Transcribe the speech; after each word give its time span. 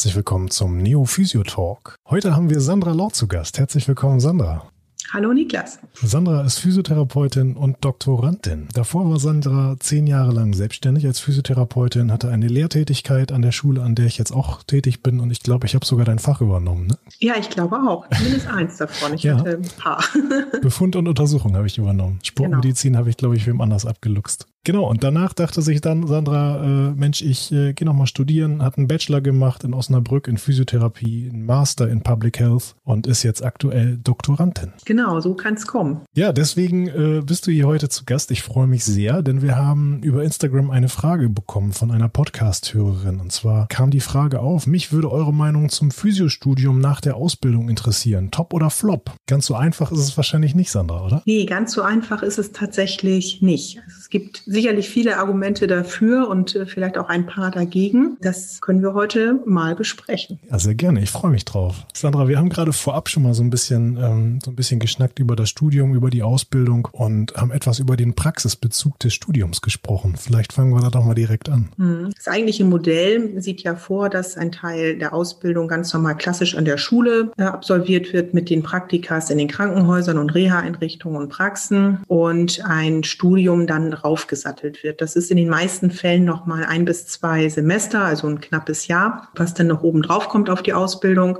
herzlich 0.00 0.16
willkommen 0.16 0.50
zum 0.50 0.78
Neo 0.78 1.04
Physio 1.04 1.42
Talk. 1.42 1.94
Heute 2.08 2.34
haben 2.34 2.48
wir 2.48 2.62
Sandra 2.62 2.92
Lord 2.92 3.14
zu 3.14 3.28
Gast. 3.28 3.58
Herzlich 3.58 3.86
willkommen, 3.86 4.18
Sandra. 4.18 4.66
Hallo 5.12 5.34
Niklas. 5.34 5.78
Sandra 5.92 6.42
ist 6.42 6.58
Physiotherapeutin 6.58 7.54
und 7.54 7.84
Doktorandin. 7.84 8.68
Davor 8.72 9.10
war 9.10 9.18
Sandra 9.18 9.76
zehn 9.78 10.06
Jahre 10.06 10.32
lang 10.32 10.54
selbstständig 10.54 11.04
als 11.04 11.20
Physiotherapeutin, 11.20 12.10
hatte 12.10 12.30
eine 12.30 12.46
Lehrtätigkeit 12.46 13.30
an 13.30 13.42
der 13.42 13.52
Schule, 13.52 13.82
an 13.82 13.94
der 13.94 14.06
ich 14.06 14.16
jetzt 14.16 14.32
auch 14.32 14.62
tätig 14.62 15.02
bin 15.02 15.20
und 15.20 15.30
ich 15.32 15.40
glaube, 15.40 15.66
ich 15.66 15.74
habe 15.74 15.84
sogar 15.84 16.06
dein 16.06 16.18
Fach 16.18 16.40
übernommen. 16.40 16.86
Ne? 16.86 16.98
Ja, 17.18 17.34
ich 17.38 17.50
glaube 17.50 17.76
auch. 17.76 18.08
Zumindest 18.08 18.46
eins 18.46 18.78
davon. 18.78 19.12
Ich 19.12 19.24
ja. 19.24 19.36
hatte 19.36 19.58
ein 19.58 19.68
paar. 19.76 20.02
Befund 20.62 20.96
und 20.96 21.08
Untersuchung 21.08 21.54
habe 21.56 21.66
ich 21.66 21.76
übernommen. 21.76 22.20
Sportmedizin 22.22 22.92
genau. 22.92 23.00
habe 23.00 23.10
ich, 23.10 23.18
glaube 23.18 23.36
ich, 23.36 23.46
wem 23.46 23.60
anders 23.60 23.84
abgeluchst. 23.84 24.46
Genau, 24.64 24.88
und 24.88 25.02
danach 25.02 25.32
dachte 25.32 25.62
sich 25.62 25.80
dann 25.80 26.06
Sandra, 26.06 26.62
äh, 26.62 26.92
Mensch, 26.92 27.22
ich 27.22 27.50
äh, 27.50 27.72
gehe 27.72 27.86
nochmal 27.86 28.06
studieren, 28.06 28.62
hat 28.62 28.76
einen 28.76 28.88
Bachelor 28.88 29.22
gemacht 29.22 29.64
in 29.64 29.72
Osnabrück 29.72 30.28
in 30.28 30.36
Physiotherapie, 30.36 31.30
einen 31.32 31.46
Master 31.46 31.88
in 31.88 32.02
Public 32.02 32.38
Health 32.38 32.74
und 32.84 33.06
ist 33.06 33.22
jetzt 33.22 33.42
aktuell 33.42 33.96
Doktorandin. 33.96 34.72
Genau, 34.84 35.18
so 35.20 35.34
kann 35.34 35.54
es 35.54 35.66
kommen. 35.66 36.02
Ja, 36.14 36.32
deswegen 36.32 36.88
äh, 36.88 37.22
bist 37.24 37.46
du 37.46 37.50
hier 37.50 37.66
heute 37.66 37.88
zu 37.88 38.04
Gast. 38.04 38.30
Ich 38.30 38.42
freue 38.42 38.66
mich 38.66 38.84
sehr, 38.84 39.22
denn 39.22 39.40
wir 39.40 39.56
haben 39.56 40.02
über 40.02 40.22
Instagram 40.24 40.70
eine 40.70 40.90
Frage 40.90 41.30
bekommen 41.30 41.72
von 41.72 41.90
einer 41.90 42.10
Podcast-Hörerin. 42.10 43.18
Und 43.18 43.32
zwar 43.32 43.66
kam 43.68 43.90
die 43.90 44.00
Frage 44.00 44.40
auf, 44.40 44.66
mich 44.66 44.92
würde 44.92 45.10
eure 45.10 45.32
Meinung 45.32 45.70
zum 45.70 45.90
Physiostudium 45.90 46.80
nach 46.80 47.00
der 47.00 47.16
Ausbildung 47.16 47.70
interessieren. 47.70 48.30
Top 48.30 48.52
oder 48.52 48.68
Flop? 48.68 49.14
Ganz 49.26 49.46
so 49.46 49.54
einfach 49.54 49.90
ist 49.90 50.00
es 50.00 50.16
wahrscheinlich 50.18 50.54
nicht, 50.54 50.70
Sandra, 50.70 51.02
oder? 51.02 51.22
Nee, 51.24 51.46
ganz 51.46 51.72
so 51.72 51.80
einfach 51.80 52.22
ist 52.22 52.38
es 52.38 52.52
tatsächlich 52.52 53.40
nicht. 53.40 53.78
Also 53.86 53.98
es 53.98 54.10
gibt 54.10 54.42
sicherlich 54.50 54.90
viele 54.90 55.18
Argumente 55.18 55.68
dafür 55.68 56.28
und 56.28 56.56
äh, 56.56 56.66
vielleicht 56.66 56.98
auch 56.98 57.08
ein 57.08 57.26
paar 57.26 57.52
dagegen. 57.52 58.16
Das 58.20 58.60
können 58.60 58.82
wir 58.82 58.94
heute 58.94 59.38
mal 59.46 59.76
besprechen. 59.76 60.40
Ja, 60.50 60.58
sehr 60.58 60.74
gerne. 60.74 61.00
Ich 61.00 61.10
freue 61.10 61.30
mich 61.30 61.44
drauf. 61.44 61.86
Sandra, 61.94 62.26
wir 62.26 62.36
haben 62.36 62.48
gerade 62.48 62.72
vorab 62.72 63.08
schon 63.08 63.22
mal 63.22 63.32
so 63.32 63.44
ein 63.44 63.50
bisschen, 63.50 63.96
ähm, 63.96 64.40
so 64.44 64.50
ein 64.50 64.56
bisschen 64.56 64.80
geschnackt 64.80 65.20
über 65.20 65.36
das 65.36 65.50
Studium, 65.50 65.94
über 65.94 66.10
die 66.10 66.24
Ausbildung 66.24 66.88
und 66.90 67.34
haben 67.36 67.52
etwas 67.52 67.78
über 67.78 67.96
den 67.96 68.14
Praxisbezug 68.14 68.98
des 68.98 69.14
Studiums 69.14 69.62
gesprochen. 69.62 70.16
Vielleicht 70.16 70.52
fangen 70.52 70.74
wir 70.74 70.80
da 70.80 70.90
doch 70.90 71.04
mal 71.04 71.14
direkt 71.14 71.48
an. 71.48 71.68
Hm. 71.76 72.10
Das 72.16 72.26
eigentliche 72.26 72.64
Modell 72.64 73.40
sieht 73.40 73.62
ja 73.62 73.76
vor, 73.76 74.10
dass 74.10 74.36
ein 74.36 74.50
Teil 74.50 74.98
der 74.98 75.14
Ausbildung 75.14 75.68
ganz 75.68 75.94
normal 75.94 76.16
klassisch 76.16 76.56
an 76.56 76.64
der 76.64 76.76
Schule 76.76 77.30
äh, 77.38 77.44
absolviert 77.44 78.12
wird 78.12 78.34
mit 78.34 78.50
den 78.50 78.64
Praktikas 78.64 79.30
in 79.30 79.38
den 79.38 79.48
Krankenhäusern 79.48 80.18
und 80.18 80.34
Reha-Einrichtungen 80.34 81.18
und 81.22 81.28
Praxen 81.28 82.00
und 82.08 82.64
ein 82.64 83.04
Studium 83.04 83.68
dann 83.68 83.92
raufgesetzt 83.92 84.39
gesattelt 84.40 84.82
wird. 84.82 85.02
Das 85.02 85.16
ist 85.16 85.30
in 85.30 85.36
den 85.36 85.50
meisten 85.50 85.90
Fällen 85.90 86.24
noch 86.24 86.46
mal 86.46 86.64
ein 86.64 86.86
bis 86.86 87.06
zwei 87.06 87.48
Semester, 87.48 88.00
also 88.00 88.26
ein 88.26 88.40
knappes 88.40 88.86
Jahr, 88.86 89.28
was 89.34 89.52
dann 89.52 89.66
noch 89.66 89.82
oben 89.82 90.00
drauf 90.00 90.30
kommt 90.30 90.48
auf 90.48 90.62
die 90.62 90.72
Ausbildung, 90.72 91.38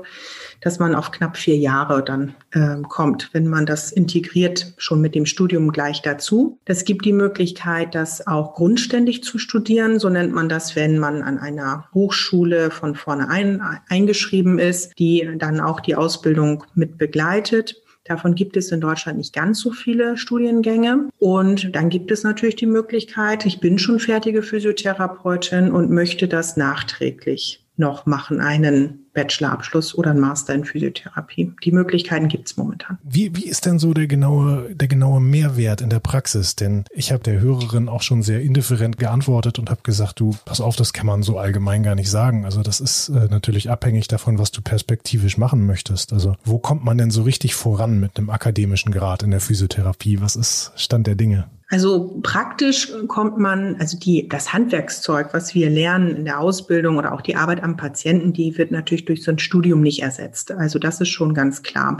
dass 0.60 0.78
man 0.78 0.94
auf 0.94 1.10
knapp 1.10 1.38
vier 1.38 1.56
Jahre 1.56 2.04
dann 2.04 2.34
äh, 2.50 2.76
kommt, 2.86 3.30
wenn 3.32 3.46
man 3.46 3.64
das 3.64 3.90
integriert, 3.90 4.74
schon 4.76 5.00
mit 5.00 5.14
dem 5.14 5.24
Studium 5.24 5.72
gleich 5.72 6.02
dazu. 6.02 6.58
Das 6.66 6.84
gibt 6.84 7.06
die 7.06 7.14
Möglichkeit, 7.14 7.94
das 7.94 8.26
auch 8.26 8.52
grundständig 8.52 9.24
zu 9.24 9.38
studieren. 9.38 9.98
So 9.98 10.10
nennt 10.10 10.34
man 10.34 10.50
das, 10.50 10.76
wenn 10.76 10.98
man 10.98 11.22
an 11.22 11.38
einer 11.38 11.88
Hochschule 11.94 12.70
von 12.70 12.94
vornherein 12.94 13.62
eingeschrieben 13.88 14.58
ist, 14.58 14.92
die 14.98 15.26
dann 15.38 15.60
auch 15.60 15.80
die 15.80 15.96
Ausbildung 15.96 16.64
mit 16.74 16.98
begleitet. 16.98 17.76
Davon 18.04 18.34
gibt 18.34 18.56
es 18.56 18.72
in 18.72 18.80
Deutschland 18.80 19.18
nicht 19.18 19.34
ganz 19.34 19.60
so 19.60 19.72
viele 19.72 20.16
Studiengänge. 20.16 21.08
Und 21.18 21.74
dann 21.74 21.90
gibt 21.90 22.10
es 22.10 22.24
natürlich 22.24 22.56
die 22.56 22.66
Möglichkeit, 22.66 23.46
ich 23.46 23.60
bin 23.60 23.78
schon 23.78 24.00
fertige 24.00 24.42
Physiotherapeutin 24.42 25.70
und 25.70 25.90
möchte 25.90 26.28
das 26.28 26.56
nachträglich 26.56 27.64
noch 27.80 28.06
machen, 28.06 28.40
einen 28.40 29.06
Bachelorabschluss 29.12 29.96
oder 29.96 30.10
einen 30.10 30.20
Master 30.20 30.54
in 30.54 30.64
Physiotherapie. 30.64 31.52
Die 31.64 31.72
Möglichkeiten 31.72 32.28
gibt 32.28 32.48
es 32.48 32.56
momentan. 32.56 32.98
Wie, 33.02 33.34
wie 33.34 33.48
ist 33.48 33.66
denn 33.66 33.80
so 33.80 33.92
der 33.92 34.06
genaue, 34.06 34.72
der 34.74 34.86
genaue 34.86 35.20
Mehrwert 35.20 35.80
in 35.80 35.90
der 35.90 35.98
Praxis? 35.98 36.54
Denn 36.54 36.84
ich 36.92 37.10
habe 37.10 37.24
der 37.24 37.40
Hörerin 37.40 37.88
auch 37.88 38.02
schon 38.02 38.22
sehr 38.22 38.40
indifferent 38.40 38.98
geantwortet 38.98 39.58
und 39.58 39.70
habe 39.70 39.80
gesagt, 39.82 40.20
du, 40.20 40.36
pass 40.44 40.60
auf, 40.60 40.76
das 40.76 40.92
kann 40.92 41.06
man 41.06 41.24
so 41.24 41.38
allgemein 41.38 41.82
gar 41.82 41.96
nicht 41.96 42.10
sagen. 42.10 42.44
Also 42.44 42.62
das 42.62 42.78
ist 42.78 43.08
äh, 43.08 43.26
natürlich 43.28 43.70
abhängig 43.70 44.06
davon, 44.06 44.38
was 44.38 44.52
du 44.52 44.62
perspektivisch 44.62 45.38
machen 45.38 45.66
möchtest. 45.66 46.12
Also 46.12 46.36
wo 46.44 46.58
kommt 46.58 46.84
man 46.84 46.96
denn 46.96 47.10
so 47.10 47.22
richtig 47.22 47.54
voran 47.54 47.98
mit 47.98 48.16
einem 48.16 48.30
akademischen 48.30 48.92
Grad 48.92 49.24
in 49.24 49.32
der 49.32 49.40
Physiotherapie? 49.40 50.20
Was 50.20 50.36
ist 50.36 50.72
Stand 50.76 51.08
der 51.08 51.16
Dinge? 51.16 51.48
Also 51.70 52.18
praktisch 52.24 52.92
kommt 53.06 53.38
man, 53.38 53.76
also 53.78 53.96
die, 53.96 54.28
das 54.28 54.52
Handwerkszeug, 54.52 55.28
was 55.32 55.54
wir 55.54 55.70
lernen 55.70 56.16
in 56.16 56.24
der 56.24 56.40
Ausbildung 56.40 56.98
oder 56.98 57.12
auch 57.12 57.20
die 57.20 57.36
Arbeit 57.36 57.62
am 57.62 57.76
Patienten, 57.76 58.32
die 58.32 58.58
wird 58.58 58.72
natürlich 58.72 59.04
durch 59.04 59.22
so 59.22 59.30
ein 59.30 59.38
Studium 59.38 59.80
nicht 59.80 60.02
ersetzt. 60.02 60.50
Also 60.50 60.80
das 60.80 61.00
ist 61.00 61.10
schon 61.10 61.32
ganz 61.32 61.62
klar. 61.62 61.98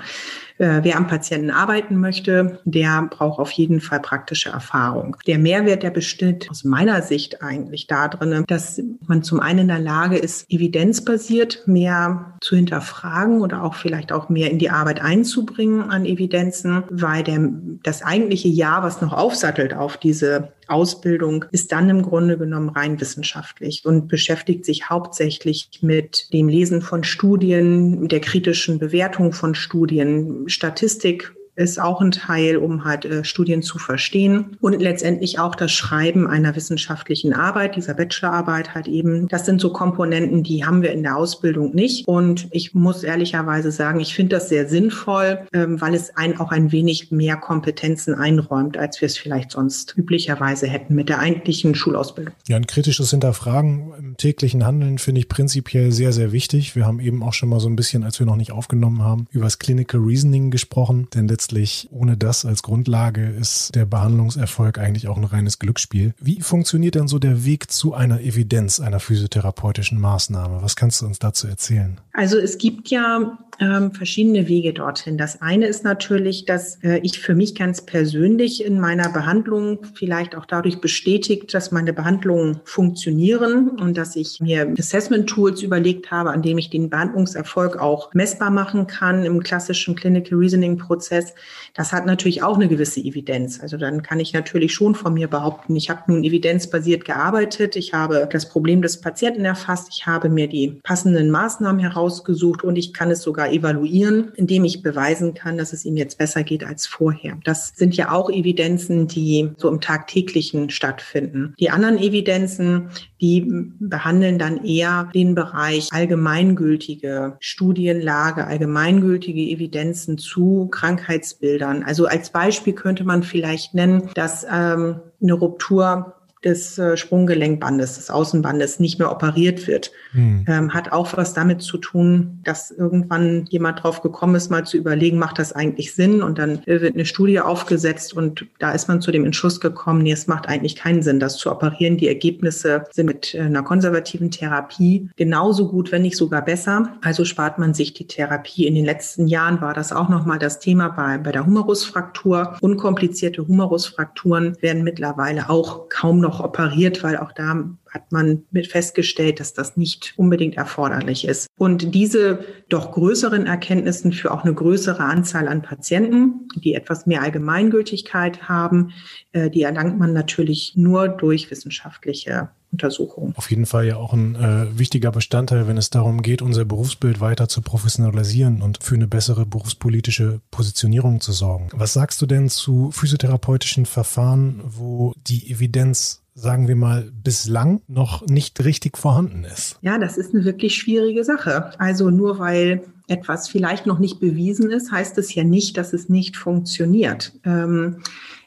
Äh, 0.59 0.81
wer 0.83 0.97
am 0.97 1.07
Patienten 1.07 1.51
arbeiten 1.51 1.97
möchte, 1.97 2.59
der 2.65 3.09
braucht 3.11 3.39
auf 3.39 3.51
jeden 3.53 3.81
Fall 3.81 4.01
praktische 4.01 4.51
Erfahrung. 4.51 5.17
Der 5.27 5.39
Mehrwert, 5.39 5.85
der 5.85 5.91
besteht 5.91 6.51
aus 6.51 6.65
meiner 6.65 7.01
Sicht 7.01 7.41
eigentlich 7.41 7.87
darin, 7.87 8.45
dass 8.49 8.83
man 9.07 9.23
zum 9.23 9.39
einen 9.39 9.61
in 9.61 9.69
der 9.69 9.79
Lage 9.79 10.19
ist, 10.19 10.51
evidenzbasiert 10.51 11.63
mehr 11.67 12.35
zu 12.43 12.57
hinterfragen 12.57 13.41
oder 13.41 13.63
auch 13.63 13.75
vielleicht 13.75 14.13
auch 14.13 14.29
mehr 14.29 14.51
in 14.51 14.59
die 14.59 14.69
Arbeit 14.69 15.01
einzubringen 15.01 15.89
an 15.91 16.05
Evidenzen, 16.05 16.83
weil 16.91 17.23
der, 17.23 17.39
das 17.83 18.03
eigentliche 18.03 18.49
Jahr, 18.49 18.83
was 18.83 19.01
noch 19.01 19.13
aufsattelt 19.13 19.60
auf 19.77 19.97
diese 19.97 20.53
Ausbildung 20.69 21.45
ist 21.53 21.73
dann 21.73 21.91
im 21.91 22.03
Grunde 22.03 22.39
genommen 22.39 22.71
rein 22.71 23.01
wissenschaftlich 23.01 23.85
und 23.85 24.09
beschäftigt 24.09 24.65
sich 24.65 24.89
hauptsächlich 24.89 25.69
mit 25.83 26.33
dem 26.33 26.49
Lesen 26.49 26.83
von 26.83 27.05
Studien, 27.05 28.09
der 28.09 28.21
kritischen 28.21 28.79
Bewertung 28.79 29.33
von 29.33 29.55
Studien, 29.55 30.49
Statistik 30.49 31.35
ist 31.61 31.81
auch 31.81 32.01
ein 32.01 32.11
Teil, 32.11 32.57
um 32.57 32.85
halt 32.85 33.05
äh, 33.05 33.23
Studien 33.23 33.63
zu 33.63 33.79
verstehen 33.79 34.57
und 34.61 34.81
letztendlich 34.81 35.39
auch 35.39 35.55
das 35.55 35.71
Schreiben 35.71 36.27
einer 36.27 36.57
wissenschaftlichen 36.57 37.35
Arbeit, 37.35 37.77
dieser 37.77 37.95
Bachelorarbeit 37.95 38.75
halt 38.75 38.89
eben. 38.89 39.29
Das 39.29 39.45
sind 39.45 39.61
so 39.61 39.71
Komponenten, 39.71 40.43
die 40.43 40.65
haben 40.65 40.83
wir 40.83 40.93
in 40.93 41.03
der 41.03 41.17
Ausbildung 41.17 41.75
nicht. 41.75 42.09
Und 42.09 42.49
ich 42.51 42.75
muss 42.75 43.03
ehrlicherweise 43.03 43.71
sagen, 43.71 44.01
ich 44.01 44.15
finde 44.15 44.37
das 44.37 44.49
sehr 44.49 44.69
sinnvoll, 44.69 45.41
ähm, 45.53 45.81
weil 45.81 45.95
es 45.95 46.17
ein, 46.17 46.41
auch 46.41 46.51
ein 46.51 46.73
wenig 46.73 47.11
mehr 47.11 47.37
Kompetenzen 47.37 48.15
einräumt, 48.15 48.79
als 48.79 49.01
wir 49.03 49.07
es 49.07 49.19
vielleicht 49.19 49.51
sonst 49.51 49.95
üblicherweise 49.97 50.67
hätten 50.67 50.95
mit 50.95 51.11
der 51.11 51.19
eigentlichen 51.19 51.75
Schulausbildung. 51.75 52.35
Ja, 52.49 52.57
ein 52.57 52.67
kritisches 52.67 53.11
Hinterfragen 53.11 53.93
im 53.99 54.17
täglichen 54.17 54.65
Handeln 54.65 54.97
finde 54.99 55.21
ich 55.21 55.29
prinzipiell 55.29 55.93
sehr, 55.93 56.13
sehr 56.13 56.33
wichtig. 56.33 56.75
Wir 56.75 56.87
haben 56.87 57.01
eben 57.01 57.23
auch 57.23 57.35
schon 57.35 57.51
mal 57.51 57.61
so 57.61 57.69
ein 57.69 57.77
bisschen, 57.77 58.03
als 58.03 58.19
wir 58.19 58.27
noch 58.27 58.37
nicht 58.37 58.53
aufgenommen 58.53 59.03
haben, 59.03 59.27
über 59.31 59.45
das 59.45 59.59
Clinical 59.59 60.01
Reasoning 60.01 60.51
gesprochen, 60.51 61.09
denn 61.15 61.29
letztendlich 61.29 61.50
letztlich 61.51 61.89
ohne 61.91 62.17
das 62.17 62.45
als 62.45 62.63
Grundlage 62.63 63.29
ist 63.29 63.75
der 63.75 63.85
Behandlungserfolg 63.85 64.79
eigentlich 64.79 65.09
auch 65.09 65.17
ein 65.17 65.25
reines 65.25 65.59
Glücksspiel. 65.59 66.15
Wie 66.21 66.41
funktioniert 66.41 66.95
denn 66.95 67.09
so 67.09 67.19
der 67.19 67.45
Weg 67.45 67.71
zu 67.71 67.95
einer 67.95 68.21
Evidenz 68.21 68.81
einer 68.81 69.01
physiotherapeutischen 69.01 70.01
Maßnahme? 70.01 70.63
Was 70.63 70.77
kannst 70.77 71.03
du 71.03 71.07
uns 71.07 71.19
dazu 71.19 71.49
erzählen? 71.49 72.01
Also 72.13 72.39
es 72.39 72.59
gibt 72.59 72.89
ja 72.89 73.39
ähm, 73.61 73.93
verschiedene 73.93 74.49
Wege 74.49 74.73
dorthin. 74.73 75.19
Das 75.19 75.43
eine 75.43 75.67
ist 75.67 75.85
natürlich, 75.85 76.47
dass 76.47 76.83
äh, 76.83 76.99
ich 77.03 77.21
für 77.21 77.35
mich 77.35 77.55
ganz 77.55 77.85
persönlich 77.85 78.65
in 78.65 78.81
meiner 78.81 79.11
Behandlung 79.11 79.81
vielleicht 79.95 80.35
auch 80.35 80.47
dadurch 80.47 80.81
bestätigt, 80.81 81.53
dass 81.53 81.71
meine 81.71 81.93
Behandlungen 81.93 82.61
funktionieren 82.65 83.69
und 83.69 83.99
dass 83.99 84.17
ich 84.17 84.41
mir 84.41 84.73
Assessment-Tools 84.79 85.63
überlegt 85.63 86.11
habe, 86.11 86.31
an 86.31 86.41
dem 86.41 86.57
ich 86.57 86.71
den 86.71 86.89
Behandlungserfolg 86.89 87.77
auch 87.77 88.15
messbar 88.15 88.51
machen 88.51 88.87
kann 88.87 89.25
im 89.25 89.43
klassischen 89.43 89.95
Clinical 89.95 90.39
Reasoning-Prozess. 90.39 91.35
Das 91.75 91.93
hat 91.93 92.07
natürlich 92.07 92.43
auch 92.43 92.57
eine 92.57 92.69
gewisse 92.69 93.01
Evidenz. 93.01 93.61
Also 93.61 93.77
dann 93.77 94.03
kann 94.03 94.21
ich 94.21 94.33
natürlich 94.33 94.73
schon 94.73 94.95
von 94.95 95.13
mir 95.13 95.29
behaupten, 95.29 95.77
ich 95.77 95.91
habe 95.91 96.03
nun 96.07 96.25
evidenzbasiert 96.25 97.05
gearbeitet, 97.05 97.77
ich 97.77 97.93
habe 97.93 98.27
das 98.31 98.49
Problem 98.49 98.81
des 98.81 99.03
Patienten 99.03 99.45
erfasst, 99.45 99.89
ich 99.93 100.07
habe 100.07 100.31
mir 100.31 100.49
die 100.49 100.81
passenden 100.83 101.31
Maßnahmen 101.31 101.81
herausgesucht 101.81 102.65
und 102.65 102.77
ich 102.77 102.95
kann 102.95 103.11
es 103.11 103.21
sogar 103.21 103.50
evaluieren, 103.53 104.33
indem 104.37 104.65
ich 104.65 104.83
beweisen 104.83 105.35
kann, 105.35 105.59
dass 105.59 105.73
es 105.73 105.85
ihm 105.85 105.97
jetzt 105.97 106.19
besser 106.19 106.43
geht 106.43 106.65
als 106.65 106.87
vorher. 106.87 107.39
Das 107.45 107.73
sind 107.75 107.97
ja 107.97 108.11
auch 108.13 108.31
Evidenzen, 108.31 109.07
die 109.07 109.51
so 109.57 109.69
im 109.69 109.81
tagtäglichen 109.81 110.71
stattfinden. 110.71 111.55
Die 111.59 111.71
anderen 111.71 111.99
Evidenzen, 111.99 112.89
die 113.21 113.47
behandeln 113.79 114.39
dann 114.39 114.65
eher 114.65 115.11
den 115.15 115.35
Bereich 115.35 115.89
allgemeingültige 115.93 117.37
Studienlage, 117.41 118.47
allgemeingültige 118.47 119.41
Evidenzen 119.41 120.19
zu 120.19 120.69
Krankheitsbildern. 120.71 121.83
Also 121.83 122.07
als 122.07 122.31
Beispiel 122.31 122.73
könnte 122.73 123.05
man 123.05 123.23
vielleicht 123.23 123.75
nennen, 123.75 124.11
dass 124.15 124.45
ähm, 124.45 125.01
eine 125.23 125.33
Ruptur 125.35 126.20
des 126.45 126.79
äh, 126.79 126.97
Sprunggelenkbandes, 126.97 127.97
des 127.97 128.11
Außenbandes 128.11 128.81
nicht 128.81 128.99
mehr 128.99 129.13
operiert 129.13 129.67
wird. 129.67 129.93
Hm. 130.13 130.47
Ähm, 130.49 130.73
hat 130.73 130.91
auch 130.91 131.15
was 131.17 131.35
damit 131.35 131.61
zu 131.61 131.77
tun, 131.77 132.41
dass 132.45 132.71
irgendwann 132.71 133.45
jemand 133.51 133.83
drauf 133.83 134.01
gekommen 134.01 134.35
ist, 134.37 134.51
mal 134.51 134.65
zu 134.65 134.79
überlegen, 134.79 135.19
macht 135.19 135.39
das 135.39 135.53
eigentlich 135.53 135.95
Sinn? 135.95 136.23
Und 136.23 136.39
dann 136.39 136.63
wird 136.65 136.95
eine 136.95 137.05
Studie 137.05 137.41
aufgesetzt 137.41 138.15
und 138.15 138.47
da 138.59 138.73
ist 138.73 138.89
man 138.89 139.03
zu 139.03 139.13
dem 139.13 139.27
Entschluss 139.27 139.61
gekommen, 139.61 140.03
nee, 140.03 140.13
es 140.13 140.27
macht 140.27 140.49
eigentlich 140.49 140.77
keinen 140.77 141.03
Sinn, 141.03 141.21
das 141.21 141.37
zu 141.37 141.51
operieren. 141.51 141.99
Die 141.99 142.09
Ergebnisse 142.09 142.85
sind 142.91 143.07
mit 143.07 143.35
äh, 143.35 143.41
einer 143.41 143.63
konservativen 143.63 144.31
Therapie 144.31 145.11
genauso 145.17 145.69
gut, 145.69 145.93
wenn 145.93 146.03
nicht 146.03 146.17
sogar 146.17 146.43
besser. 146.43 146.95
Also 147.03 147.27
spart 147.27 147.59
man 147.59 147.75
sich 147.75 147.93
die 147.93 148.07
Therapie. 148.07 148.67
In 148.67 148.75
den 148.75 148.87
letzten 148.87 149.29
Jahren 149.29 149.61
war 149.61 149.75
das 149.75 149.93
auch 149.93 150.09
nochmal 150.09 150.39
das 150.39 150.59
Thema 150.59 150.89
bei, 150.89 151.19
bei 151.19 151.33
der 151.33 151.45
Humerusfraktur. 151.45 152.57
Unkomplizierte 152.63 153.47
Humerusfrakturen 153.47 154.57
werden 154.63 154.85
mittlerweile 154.85 155.51
auch 155.51 155.91
kaum 155.91 156.21
noch 156.21 156.30
operiert, 156.39 157.03
weil 157.03 157.17
auch 157.17 157.33
da 157.33 157.65
hat 157.91 158.13
man 158.13 158.45
mit 158.53 158.69
festgestellt, 158.69 159.41
dass 159.41 159.53
das 159.53 159.77
nicht 159.77 160.15
unbedingt 160.17 160.57
erforderlich 160.57 161.27
ist. 161.27 161.49
Und 161.57 161.93
diese 161.95 162.45
doch 162.69 162.93
größeren 162.93 163.47
Erkenntnissen 163.47 164.13
für 164.13 164.31
auch 164.31 164.45
eine 164.45 164.55
größere 164.55 165.03
Anzahl 165.03 165.49
an 165.49 165.63
Patienten, 165.63 166.49
die 166.55 166.75
etwas 166.75 167.07
mehr 167.07 167.23
Allgemeingültigkeit 167.23 168.49
haben, 168.49 168.93
äh, 169.33 169.51
die 169.51 169.63
erlangt 169.63 169.99
man 169.99 170.13
natürlich 170.13 170.75
nur 170.77 171.09
durch 171.09 171.51
wissenschaftliche 171.51 172.51
Untersuchungen. 172.73 173.35
Auf 173.37 173.51
jeden 173.51 173.67
Fall 173.67 173.87
ja 173.87 173.97
auch 173.97 174.13
ein 174.13 174.37
äh, 174.37 174.79
wichtiger 174.79 175.11
Bestandteil, 175.11 175.67
wenn 175.67 175.77
es 175.77 175.91
darum 175.91 176.23
geht, 176.23 176.41
unser 176.41 176.65
Berufsbild 176.65 177.21
weiter 177.21 177.49
zu 177.49 177.63
professionalisieren 177.63 178.63
und 178.63 178.83
für 178.83 178.95
eine 178.95 179.09
bessere 179.09 179.45
berufspolitische 179.45 180.41
Positionierung 180.51 181.21
zu 181.21 181.33
sorgen. 181.33 181.69
Was 181.73 181.93
sagst 181.93 182.23
du 182.23 182.27
denn 182.27 182.49
zu 182.49 182.91
physiotherapeutischen 182.93 183.87
Verfahren, 183.87 184.61
wo 184.65 185.13
die 185.17 185.51
Evidenz 185.51 186.20
sagen 186.35 186.69
wir 186.69 186.77
mal, 186.77 187.11
bislang 187.23 187.83
noch 187.89 188.27
nicht 188.27 188.65
richtig 188.65 188.97
vorhanden 188.97 189.45
ist? 189.45 189.79
Ja, 189.83 189.99
das 189.99 190.17
ist 190.17 190.35
eine 190.35 190.45
wirklich 190.45 190.77
schwierige 190.77 191.25
Sache. 191.25 191.79
Also 191.79 192.11
nur 192.11 192.39
weil 192.39 192.83
etwas 193.09 193.49
vielleicht 193.49 193.87
noch 193.87 193.99
nicht 193.99 194.21
bewiesen 194.21 194.71
ist, 194.71 194.93
heißt 194.93 195.19
es 195.19 195.35
ja 195.35 195.45
nicht, 195.45 195.77
dass 195.77 195.93
es 195.93 196.09
nicht 196.09 196.37
funktioniert. 196.37 197.33
Ähm, 197.45 197.99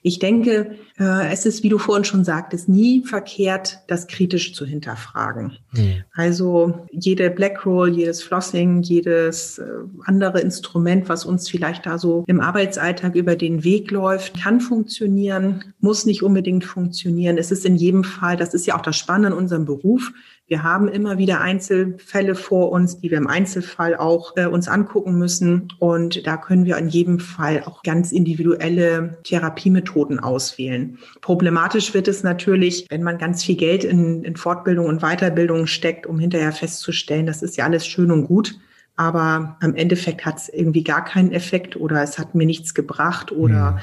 ich 0.06 0.20
denke, 0.20 0.76
äh, 1.00 1.32
es 1.32 1.46
ist, 1.46 1.64
wie 1.64 1.70
du 1.70 1.78
vorhin 1.78 2.04
schon 2.04 2.26
sagtest, 2.26 2.68
nie 2.68 3.06
verkehrt, 3.06 3.80
das 3.88 4.08
kritisch 4.08 4.54
zu 4.54 4.66
hinterfragen. 4.66 5.58
Mhm. 5.72 6.04
Also 6.14 6.86
jede 6.92 7.30
Black 7.30 7.66
Roll, 7.66 7.96
jedes 7.96 8.22
Flossing, 8.22 8.82
jedes 8.82 9.60
äh, 9.60 9.66
andere 10.04 10.42
Instrument, 10.42 11.08
was 11.08 11.24
uns 11.24 11.50
vielleicht 11.50 11.86
da 11.86 11.98
so 11.98 12.26
im 12.28 12.42
Arbeitsalltag 12.42 13.16
über 13.16 13.38
den 13.38 13.64
Weg 13.64 13.92
läuft, 13.92 14.42
kann 14.42 14.60
funktionieren, 14.60 15.74
muss 15.80 16.06
nicht 16.06 16.22
unbedingt 16.22 16.66
funktionieren. 16.66 17.38
Es 17.38 17.52
ist 17.52 17.66
in 17.66 17.78
jedem 17.78 18.04
Fall, 18.04 18.36
das 18.36 18.54
ist 18.54 18.68
ja 18.68 18.78
auch 18.78 18.82
das 18.82 18.98
Spannende 18.98 19.30
an 19.30 19.42
unserem 19.42 19.64
Beruf, 19.64 20.12
wir 20.48 20.62
haben 20.62 20.90
immer 20.90 21.18
wieder 21.18 21.40
Einzelfälle 21.40 22.36
vor 22.36 22.72
uns, 22.72 23.00
die 23.00 23.10
wir 23.10 23.18
im 23.18 23.28
Einzelfall 23.28 23.96
auch 23.96 24.36
äh, 24.36 24.46
uns 24.46 24.68
angucken 24.68 25.18
müssen. 25.18 25.70
Und 25.80 26.28
da 26.28 26.36
können 26.36 26.66
wir 26.66 26.78
in 26.78 26.90
jedem 26.90 27.20
Fall 27.20 27.64
auch 27.66 27.82
ganz 27.84 28.12
individuelle 28.12 29.18
Therapiemethoden 29.24 30.20
auswählen. 30.20 31.00
Problematisch 31.22 31.94
wird 31.94 32.10
es 32.10 32.24
natürlich, 32.24 32.86
wenn 32.90 33.04
man 33.04 33.18
ganz 33.18 33.44
viel 33.44 33.56
Geld 33.56 33.86
in, 33.86 34.24
in 34.24 34.36
Fortbildung 34.36 34.88
und 34.88 35.02
Weiterbildung 35.02 35.66
steckt, 35.66 36.06
um 36.06 36.20
hinterher 36.20 36.52
festzustellen, 36.52 37.26
das 37.26 37.42
ist 37.42 37.56
ja 37.56 37.64
alles 37.64 37.88
schön 37.88 38.12
und 38.12 38.26
gut. 38.26 38.60
Aber 38.96 39.58
am 39.62 39.74
Endeffekt 39.76 40.26
hat 40.26 40.38
es 40.38 40.50
irgendwie 40.50 40.84
gar 40.84 41.04
keinen 41.04 41.32
Effekt 41.32 41.78
oder 41.78 42.04
es 42.04 42.20
hat 42.20 42.36
mir 42.36 42.46
nichts 42.46 42.74
gebracht 42.74 43.32
oder 43.32 43.72
mhm 43.72 43.80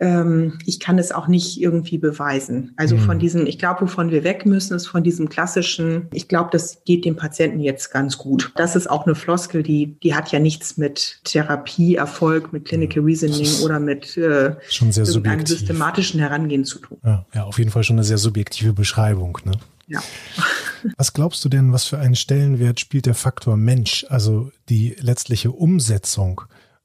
ähm, 0.00 0.58
ich 0.64 0.80
kann 0.80 0.98
es 0.98 1.12
auch 1.12 1.28
nicht 1.28 1.60
irgendwie 1.60 1.98
beweisen. 1.98 2.72
Also 2.76 2.96
mhm. 2.96 3.00
von 3.00 3.18
diesem, 3.18 3.46
ich 3.46 3.58
glaube, 3.58 3.82
wovon 3.82 4.10
wir 4.10 4.24
weg 4.24 4.46
müssen, 4.46 4.74
ist 4.74 4.86
von 4.86 5.04
diesem 5.04 5.28
klassischen, 5.28 6.08
ich 6.12 6.26
glaube, 6.26 6.48
das 6.52 6.82
geht 6.84 7.04
dem 7.04 7.16
Patienten 7.16 7.60
jetzt 7.60 7.90
ganz 7.90 8.16
gut. 8.16 8.52
Das 8.56 8.76
ist 8.76 8.88
auch 8.88 9.06
eine 9.06 9.14
Floskel, 9.14 9.62
die, 9.62 9.98
die 10.02 10.14
hat 10.14 10.32
ja 10.32 10.38
nichts 10.38 10.78
mit 10.78 11.20
Therapieerfolg, 11.24 12.52
mit 12.52 12.64
Clinical 12.64 13.02
Reasoning 13.02 13.60
oder 13.62 13.78
mit 13.78 14.16
äh, 14.16 14.56
schon 14.68 14.90
sehr 14.90 15.06
einem 15.06 15.46
systematischen 15.46 16.18
Herangehen 16.18 16.64
zu 16.64 16.78
tun. 16.78 16.98
Ja, 17.04 17.26
ja, 17.34 17.44
auf 17.44 17.58
jeden 17.58 17.70
Fall 17.70 17.84
schon 17.84 17.96
eine 17.96 18.04
sehr 18.04 18.18
subjektive 18.18 18.72
Beschreibung. 18.72 19.38
Ne? 19.44 19.52
Ja. 19.86 20.02
Was 20.96 21.12
glaubst 21.12 21.44
du 21.44 21.50
denn, 21.50 21.74
was 21.74 21.84
für 21.84 21.98
einen 21.98 22.14
Stellenwert 22.14 22.80
spielt 22.80 23.04
der 23.04 23.14
Faktor 23.14 23.58
Mensch, 23.58 24.06
also 24.08 24.50
die 24.70 24.96
letztliche 24.98 25.50
Umsetzung 25.52 26.40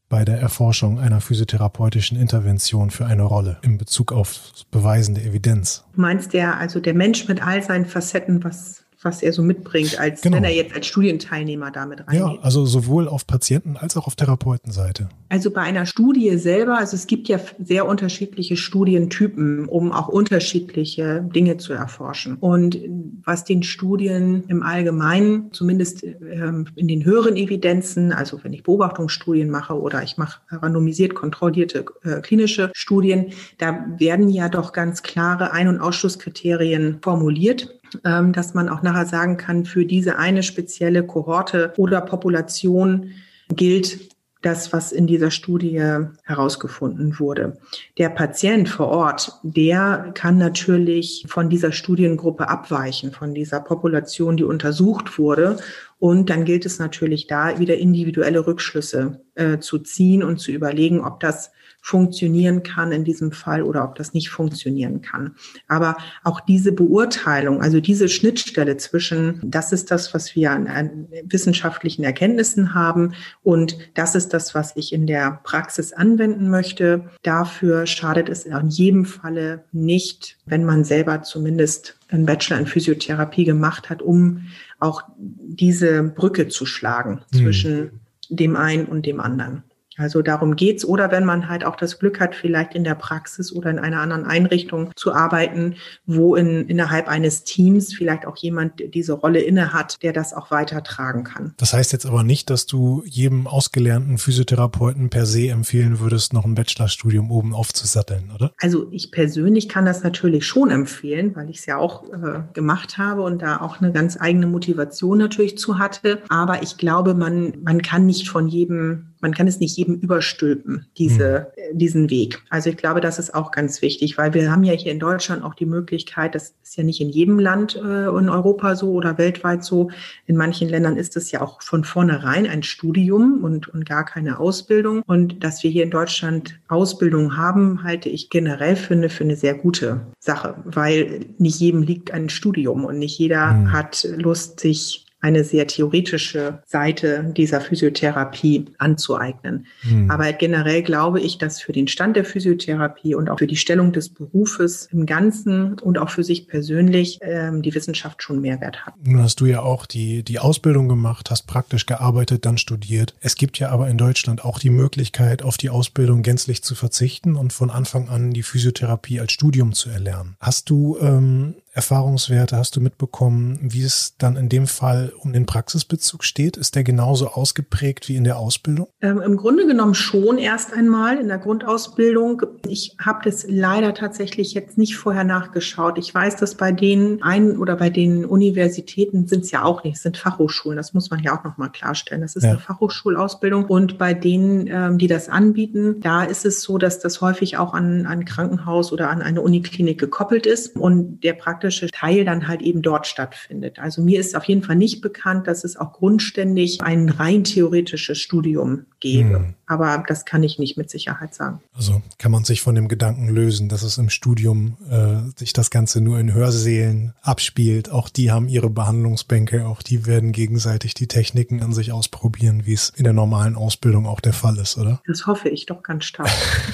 bei 0.09 0.23
der 0.23 0.39
Erforschung 0.39 0.99
einer 0.99 1.21
physiotherapeutischen 1.21 2.19
Intervention 2.19 2.91
für 2.91 3.05
eine 3.05 3.23
Rolle 3.23 3.57
in 3.63 3.77
Bezug 3.77 4.11
auf 4.11 4.51
beweisende 4.71 5.21
Evidenz? 5.21 5.83
Meinst 5.95 6.33
der, 6.33 6.57
also 6.57 6.79
der 6.79 6.93
Mensch 6.93 7.27
mit 7.27 7.45
all 7.45 7.63
seinen 7.63 7.85
Facetten, 7.85 8.43
was 8.43 8.84
was 9.05 9.21
er 9.21 9.31
so 9.31 9.43
mitbringt, 9.43 9.99
als 9.99 10.21
genau. 10.21 10.37
wenn 10.37 10.43
er 10.43 10.51
jetzt 10.51 10.75
als 10.75 10.87
Studienteilnehmer 10.87 11.71
damit 11.71 11.99
reingeht. 11.99 12.19
Ja, 12.19 12.37
also 12.41 12.65
sowohl 12.65 13.07
auf 13.07 13.27
Patienten- 13.27 13.77
als 13.77 13.95
auch 13.95 14.07
auf 14.07 14.15
Therapeutenseite. 14.15 15.09
Also 15.29 15.51
bei 15.51 15.61
einer 15.61 15.85
Studie 15.85 16.37
selber, 16.37 16.77
also 16.77 16.95
es 16.95 17.07
gibt 17.07 17.27
ja 17.27 17.39
sehr 17.63 17.87
unterschiedliche 17.87 18.57
Studientypen, 18.57 19.67
um 19.67 19.91
auch 19.91 20.07
unterschiedliche 20.07 21.27
Dinge 21.33 21.57
zu 21.57 21.73
erforschen. 21.73 22.37
Und 22.39 22.79
was 23.23 23.43
den 23.43 23.63
Studien 23.63 24.43
im 24.47 24.63
Allgemeinen, 24.63 25.51
zumindest 25.51 26.03
ähm, 26.03 26.67
in 26.75 26.87
den 26.87 27.05
höheren 27.05 27.35
Evidenzen, 27.35 28.11
also 28.11 28.43
wenn 28.43 28.53
ich 28.53 28.63
Beobachtungsstudien 28.63 29.49
mache 29.49 29.79
oder 29.79 30.03
ich 30.03 30.17
mache 30.17 30.41
randomisiert 30.49 31.15
kontrollierte 31.15 31.85
äh, 32.03 32.21
klinische 32.21 32.71
Studien, 32.73 33.27
da 33.57 33.85
werden 33.97 34.29
ja 34.29 34.49
doch 34.49 34.73
ganz 34.73 35.03
klare 35.03 35.51
Ein- 35.51 35.67
und 35.67 35.79
Ausschlusskriterien 35.79 36.99
formuliert 37.01 37.69
ähm, 38.03 38.33
dass 38.33 38.53
man 38.53 38.69
auch 38.69 38.81
nachher 38.81 39.05
sagen 39.05 39.37
kann, 39.37 39.65
für 39.65 39.85
diese 39.85 40.17
eine 40.17 40.43
spezielle 40.43 41.05
Kohorte 41.05 41.73
oder 41.77 42.01
Population 42.01 43.11
gilt 43.49 44.15
das, 44.45 44.71
was 44.71 44.91
in 44.91 45.07
dieser 45.07 45.31
Studie 45.31 45.81
herausgefunden 46.23 47.19
wurde. 47.19 47.57
Der 47.97 48.09
Patient 48.09 48.69
vor 48.69 48.89
Ort, 48.89 49.39
der 49.41 50.11
kann 50.13 50.37
natürlich 50.37 51.25
von 51.27 51.49
dieser 51.49 51.71
Studiengruppe 51.71 52.47
abweichen, 52.47 53.11
von 53.11 53.33
dieser 53.33 53.59
Population, 53.59 54.37
die 54.37 54.43
untersucht 54.43 55.17
wurde. 55.17 55.57
Und 55.97 56.29
dann 56.29 56.45
gilt 56.45 56.65
es 56.65 56.77
natürlich 56.77 57.25
da 57.25 57.57
wieder 57.57 57.77
individuelle 57.77 58.45
Rückschlüsse 58.45 59.21
äh, 59.33 59.57
zu 59.57 59.79
ziehen 59.79 60.21
und 60.21 60.37
zu 60.37 60.51
überlegen, 60.51 61.01
ob 61.01 61.19
das 61.19 61.51
funktionieren 61.85 62.63
kann 62.63 62.91
in 62.91 63.03
diesem 63.03 63.31
Fall 63.31 63.61
oder 63.61 63.83
ob 63.83 63.93
das 63.93 64.15
nicht 64.15 64.31
funktionieren 64.31 65.03
kann. 65.03 65.35
Aber 65.67 65.97
auch 66.23 66.39
diese 66.39 66.71
Beurteilung, 66.71 67.61
also 67.61 67.79
diese 67.79 68.09
Schnittstelle 68.09 68.77
zwischen, 68.77 69.39
das 69.43 69.71
ist 69.71 69.91
das, 69.91 70.11
was 70.11 70.35
wir 70.35 70.49
an, 70.49 70.65
an 70.65 71.07
wissenschaftlichen 71.25 72.03
Erkenntnissen 72.03 72.73
haben 72.73 73.13
und 73.43 73.77
das 73.93 74.15
ist 74.15 74.33
das, 74.33 74.55
was 74.55 74.75
ich 74.75 74.93
in 74.93 75.05
der 75.05 75.39
Praxis 75.43 75.93
anwenden 75.93 76.49
möchte, 76.49 77.11
dafür 77.21 77.85
schadet 77.85 78.29
es 78.29 78.45
in 78.45 78.67
jedem 78.69 79.05
Falle 79.05 79.63
nicht, 79.71 80.37
wenn 80.47 80.65
man 80.65 80.85
selber 80.85 81.21
zumindest 81.21 81.99
einen 82.09 82.25
Bachelor 82.25 82.57
in 82.57 82.65
Physiotherapie 82.65 83.45
gemacht 83.45 83.91
hat, 83.91 84.01
um 84.01 84.47
auch 84.79 85.03
diese 85.19 86.01
Brücke 86.01 86.47
zu 86.47 86.65
schlagen 86.65 87.21
mhm. 87.31 87.37
zwischen 87.37 87.99
dem 88.27 88.55
einen 88.55 88.85
und 88.85 89.05
dem 89.05 89.19
anderen. 89.19 89.61
Also 89.97 90.21
darum 90.21 90.55
geht's. 90.55 90.85
Oder 90.85 91.11
wenn 91.11 91.25
man 91.25 91.49
halt 91.49 91.65
auch 91.65 91.75
das 91.75 91.99
Glück 91.99 92.19
hat, 92.19 92.35
vielleicht 92.35 92.75
in 92.75 92.83
der 92.83 92.95
Praxis 92.95 93.53
oder 93.53 93.69
in 93.69 93.79
einer 93.79 94.01
anderen 94.01 94.25
Einrichtung 94.25 94.91
zu 94.95 95.13
arbeiten, 95.13 95.75
wo 96.05 96.35
in, 96.35 96.67
innerhalb 96.67 97.07
eines 97.07 97.43
Teams 97.43 97.93
vielleicht 97.93 98.25
auch 98.25 98.37
jemand 98.37 98.73
diese 98.93 99.13
Rolle 99.13 99.39
inne 99.39 99.73
hat, 99.73 100.01
der 100.03 100.13
das 100.13 100.33
auch 100.33 100.51
weitertragen 100.51 101.23
kann. 101.23 101.53
Das 101.57 101.73
heißt 101.73 101.93
jetzt 101.93 102.05
aber 102.05 102.23
nicht, 102.23 102.49
dass 102.49 102.65
du 102.65 103.03
jedem 103.05 103.47
ausgelernten 103.47 104.17
Physiotherapeuten 104.17 105.09
per 105.09 105.25
se 105.25 105.49
empfehlen 105.49 105.99
würdest, 105.99 106.33
noch 106.33 106.45
ein 106.45 106.55
Bachelorstudium 106.55 107.31
oben 107.31 107.53
aufzusatteln, 107.53 108.31
oder? 108.33 108.51
Also 108.59 108.87
ich 108.91 109.11
persönlich 109.11 109.69
kann 109.69 109.85
das 109.85 110.03
natürlich 110.03 110.45
schon 110.45 110.71
empfehlen, 110.71 111.35
weil 111.35 111.49
ich 111.49 111.59
es 111.59 111.65
ja 111.65 111.77
auch 111.77 112.03
äh, 112.11 112.41
gemacht 112.53 112.97
habe 112.97 113.21
und 113.21 113.41
da 113.41 113.61
auch 113.61 113.81
eine 113.81 113.91
ganz 113.91 114.19
eigene 114.19 114.47
Motivation 114.47 115.17
natürlich 115.17 115.57
zu 115.57 115.79
hatte. 115.79 116.21
Aber 116.29 116.63
ich 116.63 116.77
glaube, 116.77 117.13
man, 117.13 117.53
man 117.63 117.81
kann 117.81 118.05
nicht 118.05 118.29
von 118.29 118.47
jedem 118.47 119.14
man 119.25 119.33
kann 119.33 119.47
es 119.47 119.59
nicht 119.59 119.75
jedem 119.75 119.95
überstülpen, 119.95 120.85
diese, 120.99 121.47
mhm. 121.71 121.79
diesen 121.79 122.09
Weg. 122.11 122.43
Also 122.51 122.69
ich 122.69 122.77
glaube, 122.77 123.01
das 123.01 123.17
ist 123.17 123.33
auch 123.33 123.49
ganz 123.49 123.81
wichtig, 123.81 124.19
weil 124.19 124.35
wir 124.35 124.51
haben 124.51 124.63
ja 124.63 124.73
hier 124.73 124.91
in 124.91 124.99
Deutschland 124.99 125.43
auch 125.43 125.55
die 125.55 125.65
Möglichkeit, 125.65 126.35
das 126.35 126.53
ist 126.61 126.77
ja 126.77 126.83
nicht 126.83 127.01
in 127.01 127.09
jedem 127.09 127.39
Land 127.39 127.75
äh, 127.75 128.05
in 128.05 128.29
Europa 128.29 128.75
so 128.75 128.91
oder 128.91 129.17
weltweit 129.17 129.63
so. 129.63 129.89
In 130.27 130.37
manchen 130.37 130.69
Ländern 130.69 130.95
ist 130.95 131.17
es 131.17 131.31
ja 131.31 131.41
auch 131.41 131.63
von 131.63 131.83
vornherein 131.83 132.45
ein 132.45 132.61
Studium 132.61 133.43
und, 133.43 133.67
und 133.67 133.87
gar 133.87 134.05
keine 134.05 134.39
Ausbildung. 134.39 135.01
Und 135.07 135.43
dass 135.43 135.63
wir 135.63 135.71
hier 135.71 135.81
in 135.81 135.89
Deutschland 135.89 136.59
Ausbildung 136.67 137.35
haben, 137.35 137.83
halte 137.83 138.09
ich 138.09 138.29
generell 138.29 138.75
für 138.75 138.93
eine, 138.93 139.09
für 139.09 139.23
eine 139.23 139.35
sehr 139.35 139.55
gute 139.55 140.01
Sache, 140.19 140.53
weil 140.65 141.25
nicht 141.39 141.59
jedem 141.59 141.81
liegt 141.81 142.11
ein 142.11 142.29
Studium 142.29 142.85
und 142.85 142.99
nicht 142.99 143.17
jeder 143.17 143.53
mhm. 143.53 143.71
hat 143.71 144.07
Lust, 144.17 144.59
sich 144.59 145.04
eine 145.25 145.43
sehr 145.43 145.65
theoretische 145.65 146.59
Seite 146.67 147.33
dieser 147.35 147.59
Physiotherapie 147.59 148.65
anzueignen. 148.77 149.65
Hm. 149.81 150.11
Aber 150.11 150.31
generell 150.33 150.83
glaube 150.83 151.19
ich, 151.19 151.39
dass 151.39 151.59
für 151.59 151.71
den 151.71 151.87
Stand 151.87 152.15
der 152.15 152.25
Physiotherapie 152.25 153.15
und 153.15 153.31
auch 153.31 153.39
für 153.39 153.47
die 153.47 153.57
Stellung 153.57 153.91
des 153.91 154.09
Berufes 154.09 154.87
im 154.91 155.07
Ganzen 155.07 155.79
und 155.79 155.97
auch 155.97 156.11
für 156.11 156.23
sich 156.23 156.47
persönlich 156.47 157.17
ähm, 157.21 157.63
die 157.63 157.73
Wissenschaft 157.73 158.21
schon 158.21 158.39
Mehrwert 158.39 158.85
hat. 158.85 158.93
Nun 159.03 159.23
hast 159.23 159.41
du 159.41 159.47
ja 159.47 159.61
auch 159.61 159.87
die, 159.87 160.21
die 160.21 160.37
Ausbildung 160.37 160.87
gemacht, 160.87 161.31
hast 161.31 161.47
praktisch 161.47 161.87
gearbeitet, 161.87 162.45
dann 162.45 162.59
studiert. 162.59 163.15
Es 163.19 163.35
gibt 163.35 163.57
ja 163.57 163.69
aber 163.69 163.89
in 163.89 163.97
Deutschland 163.97 164.45
auch 164.45 164.59
die 164.59 164.69
Möglichkeit, 164.69 165.41
auf 165.41 165.57
die 165.57 165.71
Ausbildung 165.71 166.21
gänzlich 166.21 166.61
zu 166.61 166.75
verzichten 166.75 167.35
und 167.35 167.51
von 167.51 167.71
Anfang 167.71 168.09
an 168.09 168.31
die 168.31 168.43
Physiotherapie 168.43 169.19
als 169.19 169.31
Studium 169.31 169.73
zu 169.73 169.89
erlernen. 169.89 170.35
Hast 170.39 170.69
du 170.69 170.99
ähm, 171.01 171.55
Erfahrungswerte 171.75 172.55
hast 172.55 172.77
du 172.77 172.81
mitbekommen, 172.81 173.59
wie 173.61 173.83
es 173.83 174.15
dann 174.17 174.37
in 174.37 174.47
dem 174.47 174.65
Fall 174.65 175.11
um 175.19 175.33
den 175.33 175.45
Praxisbezug 175.45 176.23
steht? 176.23 176.55
Ist 176.55 176.75
der 176.75 176.85
genauso 176.85 177.27
ausgeprägt 177.27 178.07
wie 178.07 178.15
in 178.15 178.23
der 178.23 178.39
Ausbildung? 178.39 178.87
Ähm, 179.01 179.21
Im 179.21 179.35
Grunde 179.35 179.67
genommen 179.67 179.93
schon 179.93 180.37
erst 180.37 180.71
einmal 180.71 181.17
in 181.17 181.27
der 181.27 181.37
Grundausbildung. 181.37 182.43
Ich 182.65 182.95
habe 182.97 183.19
das 183.25 183.45
leider 183.49 183.93
tatsächlich 183.93 184.53
jetzt 184.53 184.77
nicht 184.77 184.95
vorher 184.95 185.25
nachgeschaut. 185.25 185.97
Ich 185.97 186.15
weiß, 186.15 186.37
dass 186.37 186.55
bei 186.55 186.71
den 186.71 187.21
einen 187.21 187.57
oder 187.57 187.75
bei 187.75 187.89
den 187.89 188.23
Universitäten 188.23 189.27
sind 189.27 189.43
es 189.43 189.51
ja 189.51 189.63
auch 189.63 189.83
nicht, 189.83 189.97
es 189.97 190.03
sind 190.03 190.15
Fachhochschulen. 190.15 190.77
Das 190.77 190.93
muss 190.93 191.09
man 191.09 191.21
ja 191.21 191.37
auch 191.37 191.43
nochmal 191.43 191.71
klarstellen. 191.73 192.21
Das 192.21 192.37
ist 192.37 192.43
ja. 192.43 192.51
eine 192.51 192.59
Fachhochschulausbildung 192.59 193.65
und 193.65 193.97
bei 193.97 194.13
denen, 194.13 194.67
ähm, 194.67 194.97
die 194.97 195.07
das 195.07 195.27
anbieten, 195.27 195.99
da 195.99 196.23
ist 196.23 196.45
es 196.45 196.61
so, 196.61 196.77
dass 196.77 197.01
das 197.01 197.19
häufig 197.19 197.57
auch 197.57 197.73
an 197.73 198.05
ein 198.05 198.23
Krankenhaus 198.23 198.93
oder 198.93 199.09
an 199.09 199.21
eine 199.21 199.41
Uniklinik 199.41 199.99
gekoppelt 199.99 200.45
ist 200.45 200.77
und 200.77 201.19
der 201.19 201.33
praktisch 201.33 201.64
praktische 201.65 201.89
Teil 201.89 202.25
dann 202.25 202.47
halt 202.47 202.61
eben 202.61 202.81
dort 202.81 203.07
stattfindet. 203.07 203.79
Also 203.79 204.01
mir 204.01 204.19
ist 204.19 204.35
auf 204.35 204.43
jeden 204.45 204.61
Fall 204.61 204.75
nicht 204.75 205.01
bekannt, 205.01 205.47
dass 205.47 205.63
es 205.63 205.77
auch 205.77 205.93
grundständig 205.93 206.81
ein 206.81 207.09
rein 207.09 207.43
theoretisches 207.43 208.19
Studium 208.19 208.85
gäbe. 208.99 209.37
Hm. 209.37 209.53
Aber 209.67 210.03
das 210.07 210.25
kann 210.25 210.43
ich 210.43 210.59
nicht 210.59 210.77
mit 210.77 210.91
Sicherheit 210.91 211.33
sagen. 211.33 211.59
Also 211.73 212.03
kann 212.19 212.31
man 212.31 212.43
sich 212.43 212.61
von 212.61 212.75
dem 212.75 212.87
Gedanken 212.87 213.29
lösen, 213.29 213.67
dass 213.67 213.81
es 213.81 213.97
im 213.97 214.09
Studium 214.09 214.77
äh, 214.89 215.39
sich 215.39 215.53
das 215.53 215.71
Ganze 215.71 216.01
nur 216.01 216.19
in 216.19 216.33
Hörsälen 216.33 217.13
abspielt. 217.21 217.89
Auch 217.89 218.09
die 218.09 218.31
haben 218.31 218.47
ihre 218.47 218.69
Behandlungsbänke, 218.69 219.65
auch 219.65 219.81
die 219.81 220.05
werden 220.05 220.31
gegenseitig 220.31 220.93
die 220.93 221.07
Techniken 221.07 221.63
an 221.63 221.73
sich 221.73 221.91
ausprobieren, 221.91 222.65
wie 222.65 222.73
es 222.73 222.89
in 222.89 223.05
der 223.05 223.13
normalen 223.13 223.55
Ausbildung 223.55 224.05
auch 224.05 224.19
der 224.19 224.33
Fall 224.33 224.57
ist, 224.57 224.77
oder? 224.77 225.01
Das 225.07 225.25
hoffe 225.25 225.49
ich 225.49 225.65
doch 225.65 225.81
ganz 225.81 226.05
stark. 226.05 226.29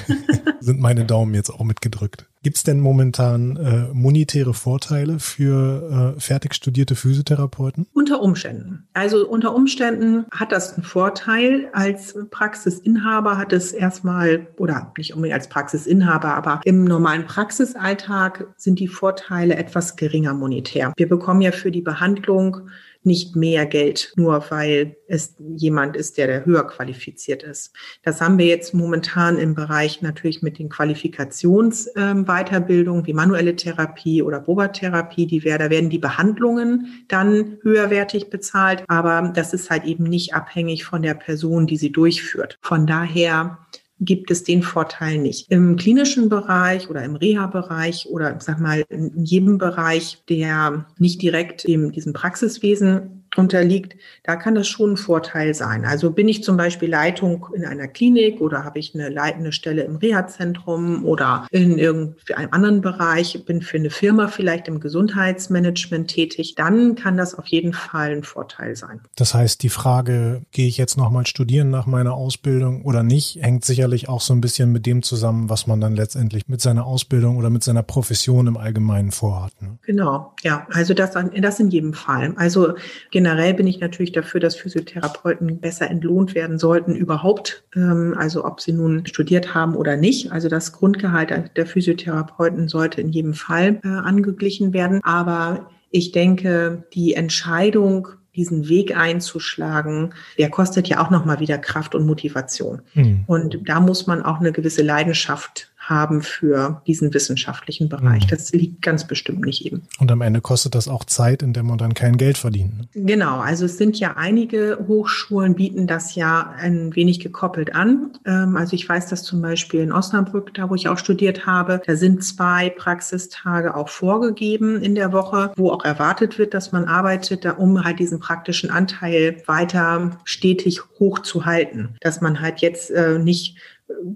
Sind 0.62 0.80
meine 0.80 1.06
Daumen 1.06 1.34
jetzt 1.34 1.50
auch 1.50 1.64
mitgedrückt. 1.64 2.28
Gibt 2.44 2.58
es 2.58 2.64
denn 2.64 2.80
momentan 2.80 3.56
äh, 3.58 3.94
monetäre 3.94 4.56
Vorteile 4.56 5.20
für 5.20 6.16
äh, 6.18 6.20
fertig 6.20 6.56
studierte 6.56 6.96
Physiotherapeuten? 6.96 7.86
Unter 7.94 8.22
Umständen. 8.22 8.88
Also 8.94 9.28
unter 9.28 9.54
Umständen 9.54 10.26
hat 10.32 10.52
das 10.52 10.74
einen 10.74 10.84
Vorteil. 10.84 11.70
Als 11.74 12.16
Praxisinhaber 12.32 13.38
hat 13.38 13.54
es 13.54 13.74
erstmal, 13.74 14.48
oder 14.58 14.92
nicht 14.98 15.14
unbedingt 15.14 15.36
als 15.36 15.50
Praxisinhaber, 15.50 16.34
aber 16.34 16.62
im 16.64 16.84
normalen 16.84 17.26
Praxisalltag 17.26 18.48
sind 18.58 18.80
die 18.80 18.88
Vorteile 18.88 19.56
etwas 19.56 19.96
geringer 19.96 20.34
monetär. 20.34 20.94
Wir 20.98 21.08
bekommen 21.08 21.42
ja 21.42 21.52
für 21.52 21.70
die 21.70 21.82
Behandlung 21.82 22.70
nicht 23.04 23.36
mehr 23.36 23.66
Geld, 23.66 24.14
nur 24.16 24.46
weil 24.50 24.96
es 25.08 25.36
jemand 25.56 25.96
ist, 25.96 26.18
der, 26.18 26.28
der 26.28 26.46
höher 26.46 26.68
qualifiziert 26.68 27.44
ist. 27.44 27.74
Das 28.04 28.22
haben 28.22 28.38
wir 28.38 28.46
jetzt 28.46 28.74
momentan 28.74 29.38
im 29.38 29.56
Bereich 29.56 30.02
natürlich 30.02 30.42
mit 30.42 30.60
den 30.60 30.70
Qualifikationsweiterbildungen 30.70 33.02
ähm, 33.02 33.08
wie 33.08 33.14
manuelle 33.14 33.56
Therapie 33.56 34.22
oder 34.22 34.40
Boba-Therapie. 34.40 35.26
Die, 35.26 35.40
da 35.40 35.70
werden 35.70 35.90
die 35.90 35.98
Behandlungen 35.98 37.06
dann 37.08 37.58
höherwertig 37.62 38.30
bezahlt, 38.30 38.84
aber 38.88 39.32
das 39.34 39.54
ist 39.54 39.70
halt 39.70 39.86
eben 39.86 40.04
nicht 40.04 40.34
abhängig 40.34 40.86
von 40.86 41.02
der 41.02 41.16
Person, 41.16 41.68
die 41.68 41.78
sie 41.78 41.92
durchführt. 41.92 42.58
Von 42.62 42.86
daher 42.86 43.58
gibt 44.02 44.32
es 44.32 44.44
den 44.44 44.64
Vorteil 44.64 45.20
nicht. 45.20 45.50
Im 45.50 45.78
klinischen 45.78 46.28
Bereich 46.28 46.90
oder 46.90 47.04
im 47.04 47.16
Reha-Bereich 47.16 48.08
oder 48.10 48.36
sag 48.40 48.60
mal 48.60 48.84
in 48.90 49.24
jedem 49.24 49.58
Bereich, 49.58 50.24
der 50.28 50.88
nicht 50.98 51.22
direkt 51.22 51.68
dem, 51.68 51.92
diesem 51.92 52.12
Praxiswesen 52.12 53.21
unterliegt, 53.38 53.96
da 54.24 54.36
kann 54.36 54.56
das 54.56 54.68
schon 54.68 54.94
ein 54.94 54.98
Vorteil 54.98 55.54
sein. 55.54 55.86
Also 55.86 56.12
bin 56.12 56.28
ich 56.28 56.44
zum 56.44 56.58
Beispiel 56.58 56.90
Leitung 56.90 57.48
in 57.54 57.66
einer 57.66 57.88
Klinik 57.88 58.42
oder 58.42 58.64
habe 58.64 58.80
ich 58.80 58.94
eine 58.94 59.10
leitende 59.10 59.52
Stelle 59.52 59.84
im 59.84 59.96
Reha-Zentrum 59.96 61.06
oder 61.06 61.48
in 61.52 61.78
irgendeinem 61.78 62.50
anderen 62.52 62.82
Bereich, 62.82 63.44
bin 63.46 63.62
für 63.62 63.78
eine 63.78 63.90
Firma 63.90 64.28
vielleicht 64.28 64.68
im 64.68 64.80
Gesundheitsmanagement 64.80 66.10
tätig, 66.10 66.56
dann 66.56 66.96
kann 66.96 67.18
das 67.18 67.36
auf 67.36 67.48
jeden 67.48 67.74
Fall 67.74 68.12
ein 68.12 68.24
Vorteil 68.24 68.76
sein. 68.76 69.02
Das 69.16 69.34
heißt, 69.34 69.64
die 69.64 69.70
Frage, 69.70 70.42
gehe 70.52 70.68
ich 70.68 70.78
jetzt 70.78 70.98
nochmal 70.98 71.26
studieren 71.26 71.70
nach 71.70 71.86
meiner 71.86 72.14
Ausbildung 72.14 72.84
oder 72.84 73.04
nicht, 73.04 73.38
hängt 73.42 73.64
sicherlich 73.66 74.10
auch 74.10 74.22
so 74.22 74.34
ein 74.34 74.42
bisschen 74.42 74.72
mit 74.72 74.86
dem 74.86 75.04
zusammen, 75.04 75.50
was 75.50 75.68
man 75.68 75.80
dann 75.80 75.96
letztendlich 75.96 76.48
mit 76.48 76.62
seiner 76.62 76.86
Ausbildung 76.86 77.38
oder 77.38 77.50
mit 77.50 77.64
seiner 77.64 77.84
Profession 77.84 78.48
im 78.48 78.58
Allgemeinen 78.58 79.12
vorhat. 79.12 79.54
Ne? 79.62 79.78
Genau, 79.84 80.34
ja, 80.44 80.68
also 80.72 80.94
das, 80.94 81.12
das 81.14 81.60
in 81.60 81.70
jedem 81.70 81.94
Fall. 81.94 82.34
Also 82.36 82.74
generell 83.22 83.54
bin 83.54 83.68
ich 83.68 83.80
natürlich 83.80 84.12
dafür, 84.12 84.40
dass 84.40 84.56
Physiotherapeuten 84.56 85.60
besser 85.60 85.92
entlohnt 85.92 86.34
werden 86.34 86.58
sollten 86.58 86.96
überhaupt. 86.96 87.64
Ähm, 87.76 88.16
also 88.18 88.44
ob 88.44 88.62
sie 88.62 88.72
nun 88.72 89.06
studiert 89.06 89.54
haben 89.54 89.76
oder 89.76 89.96
nicht. 89.96 90.32
Also 90.32 90.50
das 90.50 90.72
Grundgehalt 90.72 91.32
der 91.56 91.66
Physiotherapeuten 91.68 92.68
sollte 92.68 93.00
in 93.00 93.12
jedem 93.12 93.36
Fall 93.36 93.80
äh, 93.84 93.88
angeglichen 93.88 94.74
werden. 94.74 95.02
Aber 95.04 95.70
ich 95.92 96.12
denke, 96.12 96.84
die 96.96 97.14
Entscheidung, 97.14 98.08
diesen 98.36 98.68
Weg 98.68 98.98
einzuschlagen, 98.98 100.16
der 100.40 100.50
kostet 100.50 100.88
ja 100.88 101.06
auch 101.06 101.12
nochmal 101.12 101.40
wieder 101.40 101.60
Kraft 101.60 101.94
und 101.94 102.08
Motivation. 102.08 102.82
Mhm. 102.96 103.26
Und 103.28 103.60
da 103.66 103.80
muss 103.80 104.08
man 104.08 104.24
auch 104.24 104.40
eine 104.40 104.52
gewisse 104.52 104.82
Leidenschaft 104.82 105.71
haben 105.82 106.22
für 106.22 106.82
diesen 106.86 107.14
wissenschaftlichen 107.14 107.90
Bereich. 107.90 108.26
Mhm. 108.26 108.30
Das 108.30 108.52
liegt 108.52 108.82
ganz 108.82 109.08
bestimmt 109.08 109.42
nicht 109.42 109.66
eben. 109.66 109.82
Und 110.00 110.12
am 110.12 110.22
Ende 110.22 110.40
kostet 110.40 110.76
das 110.76 110.88
auch 110.88 111.04
Zeit, 111.04 111.42
in 111.42 111.54
der 111.54 111.64
man 111.64 111.80
dann 111.80 111.96
kein 111.96 112.18
Geld 112.18 112.38
verdient. 112.38 112.78
Ne? 112.78 112.88
Genau, 112.94 113.40
also 113.40 113.66
es 113.66 113.78
sind 113.78 114.00
ja 114.00 114.16
einige 114.16 114.86
Hochschulen 114.88 115.56
bieten 115.56 115.88
das 115.88 116.16
ja 116.16 116.54
ein 116.58 116.96
wenig 116.96 117.20
gekoppelt 117.20 117.74
an. 117.76 118.12
Ähm, 118.26 118.56
also 118.56 118.76
ich 118.76 118.88
weiß, 118.88 119.08
dass 119.08 119.24
zum 119.24 119.42
Beispiel 119.42 119.82
in 119.82 119.92
Osnabrück, 119.92 120.54
da 120.54 120.70
wo 120.70 120.76
ich 120.76 120.88
auch 120.88 121.00
studiert 121.00 121.48
habe, 121.48 121.82
da 121.86 121.96
sind 121.96 122.24
zwei 122.24 122.70
Praxistage 122.70 123.76
auch 123.76 123.90
vorgegeben 123.90 124.82
in 124.82 124.94
der 124.94 125.12
Woche, 125.12 125.52
wo 125.56 125.72
auch 125.72 125.84
erwartet 125.84 126.38
wird, 126.38 126.54
dass 126.54 126.72
man 126.72 126.86
arbeitet, 126.86 127.46
um 127.58 127.84
halt 127.84 128.00
diesen 128.00 128.20
praktischen 128.20 128.70
Anteil 128.70 129.42
weiter 129.48 130.12
stetig 130.26 130.82
hochzuhalten. 131.00 131.96
Dass 132.02 132.22
man 132.22 132.40
halt 132.40 132.60
jetzt 132.60 132.92
äh, 132.92 133.18
nicht 133.18 133.58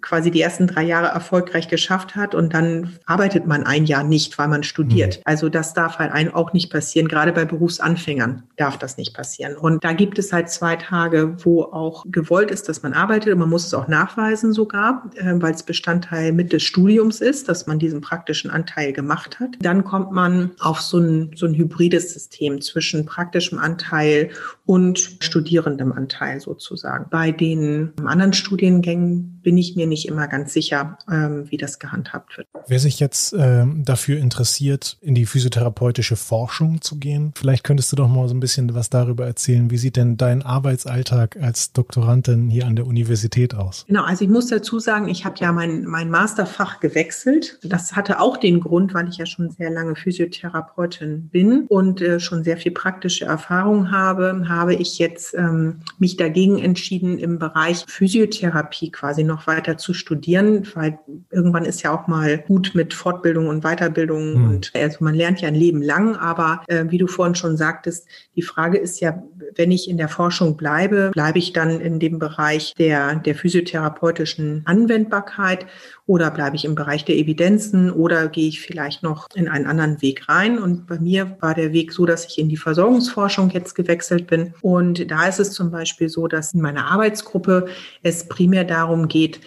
quasi 0.01 0.32
die 0.32 0.41
ersten 0.41 0.67
drei 0.67 0.84
Jahre 0.84 1.08
erfolgreich 1.08 1.67
geschafft 1.67 2.15
hat 2.15 2.36
und 2.36 2.53
dann 2.53 2.98
arbeitet 3.05 3.46
man 3.48 3.63
ein 3.63 3.86
Jahr 3.86 4.03
nicht, 4.03 4.38
weil 4.38 4.48
man 4.48 4.63
studiert. 4.63 5.17
Mhm. 5.17 5.22
Also 5.25 5.50
das 5.50 5.74
darf 5.74 6.00
halt 6.00 6.12
einem 6.12 6.34
auch 6.34 6.53
nicht 6.53 6.72
passieren. 6.72 7.08
Gerade 7.08 7.32
bei 7.32 7.46
Berufsanfängern 7.46 8.44
darf 8.58 8.77
das 8.77 8.98
nicht 8.98 9.13
passieren. 9.13 9.55
Und 9.55 9.84
da 9.84 9.94
gibt 9.94 10.20
es 10.20 10.32
halt 10.32 10.50
zwei 10.50 10.75
Tage, 10.75 11.38
wo 11.44 11.63
auch 11.63 12.05
gewollt 12.08 12.51
ist, 12.51 12.70
dass 12.70 12.84
man 12.84 12.94
arbeitet 12.94 13.34
und 13.34 13.39
man 13.39 13.50
muss 13.50 13.65
es 13.65 13.74
auch 13.74 13.88
nachweisen 13.88 14.53
sogar, 14.53 15.10
äh, 15.15 15.34
weil 15.36 15.53
es 15.53 15.63
Bestandteil 15.63 16.32
mit 16.32 16.53
des 16.53 16.63
Studiums 16.63 17.22
ist, 17.22 17.50
dass 17.50 17.67
man 17.67 17.79
diesen 17.79 18.01
praktischen 18.01 18.50
Anteil 18.51 18.94
gemacht 18.94 19.39
hat. 19.39 19.55
Dann 19.60 19.84
kommt 19.84 20.12
man 20.12 20.51
auf 20.60 20.82
so 20.82 21.00
ein, 21.00 21.32
so 21.36 21.46
ein 21.46 21.55
hybrides 21.55 22.13
System 22.13 22.62
zwischen 22.62 23.05
praktischem 23.05 23.60
Anteil 23.60 24.29
und 24.65 25.00
studierendem 25.20 25.91
Anteil 25.91 26.39
sozusagen. 26.39 27.08
Bei 27.10 27.32
den 27.32 27.94
anderen 28.03 28.34
Studiengängen 28.34 29.39
bin 29.41 29.58
ich 29.58 29.64
mir 29.75 29.88
nicht 29.88 30.07
immer 30.07 30.27
ganz 30.27 30.51
sicher, 30.51 30.98
ähm, 31.10 31.45
wie 31.50 31.57
das 31.57 31.79
gehandhabt 31.79 32.38
wird. 32.38 32.48
Wer 32.67 32.79
sich 32.79 33.00
jetzt 33.00 33.36
ähm, 33.38 33.84
dafür 33.86 34.19
interessiert, 34.19 34.98
in 35.01 35.15
die 35.15 35.25
physiotherapeutische 35.25 36.15
Forschung 36.15 36.81
zu 36.81 36.98
gehen, 36.98 37.31
vielleicht 37.36 37.63
könntest 37.63 37.91
du 37.91 37.95
doch 37.95 38.07
mal 38.07 38.27
so 38.27 38.34
ein 38.34 38.39
bisschen 38.39 38.74
was 38.74 38.89
darüber 38.89 39.25
erzählen. 39.25 39.69
Wie 39.69 39.77
sieht 39.77 39.95
denn 39.95 40.17
dein 40.17 40.41
Arbeitsalltag 40.41 41.38
als 41.41 41.72
Doktorandin 41.72 42.50
hier 42.50 42.65
an 42.65 42.75
der 42.75 42.88
Universität 42.88 43.53
aus? 43.53 43.86
Genau, 43.88 44.03
also 44.03 44.25
ich 44.25 44.31
muss 44.31 44.48
dazu 44.48 44.79
sagen, 44.79 45.07
ich 45.07 45.25
habe 45.25 45.36
ja 45.39 45.51
mein, 45.51 45.86
mein 45.86 46.10
Masterfach 46.10 46.79
gewechselt. 46.79 47.60
Das 47.63 47.95
hatte 47.95 48.19
auch 48.19 48.38
den 48.38 48.60
Grund, 48.60 48.93
weil 48.93 49.07
ich 49.10 49.17
ja 49.17 49.25
schon 49.27 49.51
sehr 49.51 49.69
lange 49.69 49.95
Physiotherapeutin 49.95 51.29
bin 51.29 51.65
und 51.67 52.01
äh, 52.01 52.19
schon 52.19 52.43
sehr 52.43 52.57
viel 52.57 52.72
praktische 52.72 53.25
Erfahrung 53.25 53.91
habe, 53.91 54.45
habe 54.50 54.74
ich 54.74 54.98
jetzt 54.98 55.36
ähm, 55.36 55.81
mich 56.00 56.17
dagegen 56.17 56.57
entschieden, 56.57 57.19
im 57.19 57.38
Bereich 57.38 57.86
Physiotherapie 57.88 58.91
quasi 58.91 59.24
noch 59.24 59.36
noch 59.36 59.48
weiter 59.56 59.78
zu 59.78 59.94
studieren, 59.94 60.68
weil 60.76 61.00
irgendwann 61.32 61.66
ist 61.66 61.82
ja 61.82 61.92
auch 61.92 62.08
mal 62.08 62.38
gut 62.38 62.72
mit 62.74 62.94
Fortbildung 62.94 63.48
und 63.48 63.64
Weiterbildung 63.64 64.34
mhm. 64.34 64.50
und 64.50 64.72
also 64.76 65.04
man 65.04 65.16
lernt 65.16 65.42
ja 65.42 65.48
ein 65.48 65.56
Leben 65.56 65.82
lang, 65.82 66.16
aber 66.16 66.64
äh, 66.68 66.86
wie 66.90 66.98
du 66.98 67.08
vorhin 67.08 67.36
schon 67.36 67.58
sagtest, 67.58 68.08
die 68.36 68.42
Frage 68.42 68.78
ist 68.78 69.00
ja, 69.00 69.24
wenn 69.56 69.72
ich 69.72 69.90
in 69.90 69.98
der 69.98 70.10
Forschung 70.10 70.58
bleibe, 70.58 71.12
bleibe 71.12 71.40
ich 71.40 71.54
dann 71.54 71.80
in 71.80 72.00
dem 72.00 72.20
Bereich 72.20 72.74
der, 72.78 73.16
der 73.16 73.36
physiotherapeutischen 73.36 74.64
Anwendbarkeit 74.66 75.66
oder 76.08 76.30
bleibe 76.30 76.56
ich 76.56 76.66
im 76.66 76.76
Bereich 76.76 77.04
der 77.04 77.16
Evidenzen 77.16 77.92
oder 77.92 78.28
gehe 78.28 78.48
ich 78.48 78.62
vielleicht 78.62 79.02
noch 79.02 79.28
in 79.34 79.48
einen 79.48 79.66
anderen 79.66 80.02
Weg 80.04 80.30
rein? 80.30 80.60
Und 80.60 80.86
bei 80.86 81.00
mir 81.00 81.38
war 81.40 81.56
der 81.56 81.74
Weg 81.74 81.94
so, 81.94 82.06
dass 82.06 82.26
ich 82.28 82.38
in 82.38 82.48
die 82.48 82.58
Versorgungsforschung 82.58 83.50
jetzt 83.50 83.74
gewechselt 83.74 84.28
bin. 84.28 84.54
Und 84.62 85.10
da 85.10 85.28
ist 85.28 85.40
es 85.40 85.52
zum 85.52 85.72
Beispiel 85.72 86.10
so, 86.10 86.28
dass 86.28 86.54
in 86.54 86.62
meiner 86.62 86.92
Arbeitsgruppe 86.92 87.68
es 88.04 88.28
primär 88.28 88.66
darum 88.66 89.08
geht, 89.08 89.40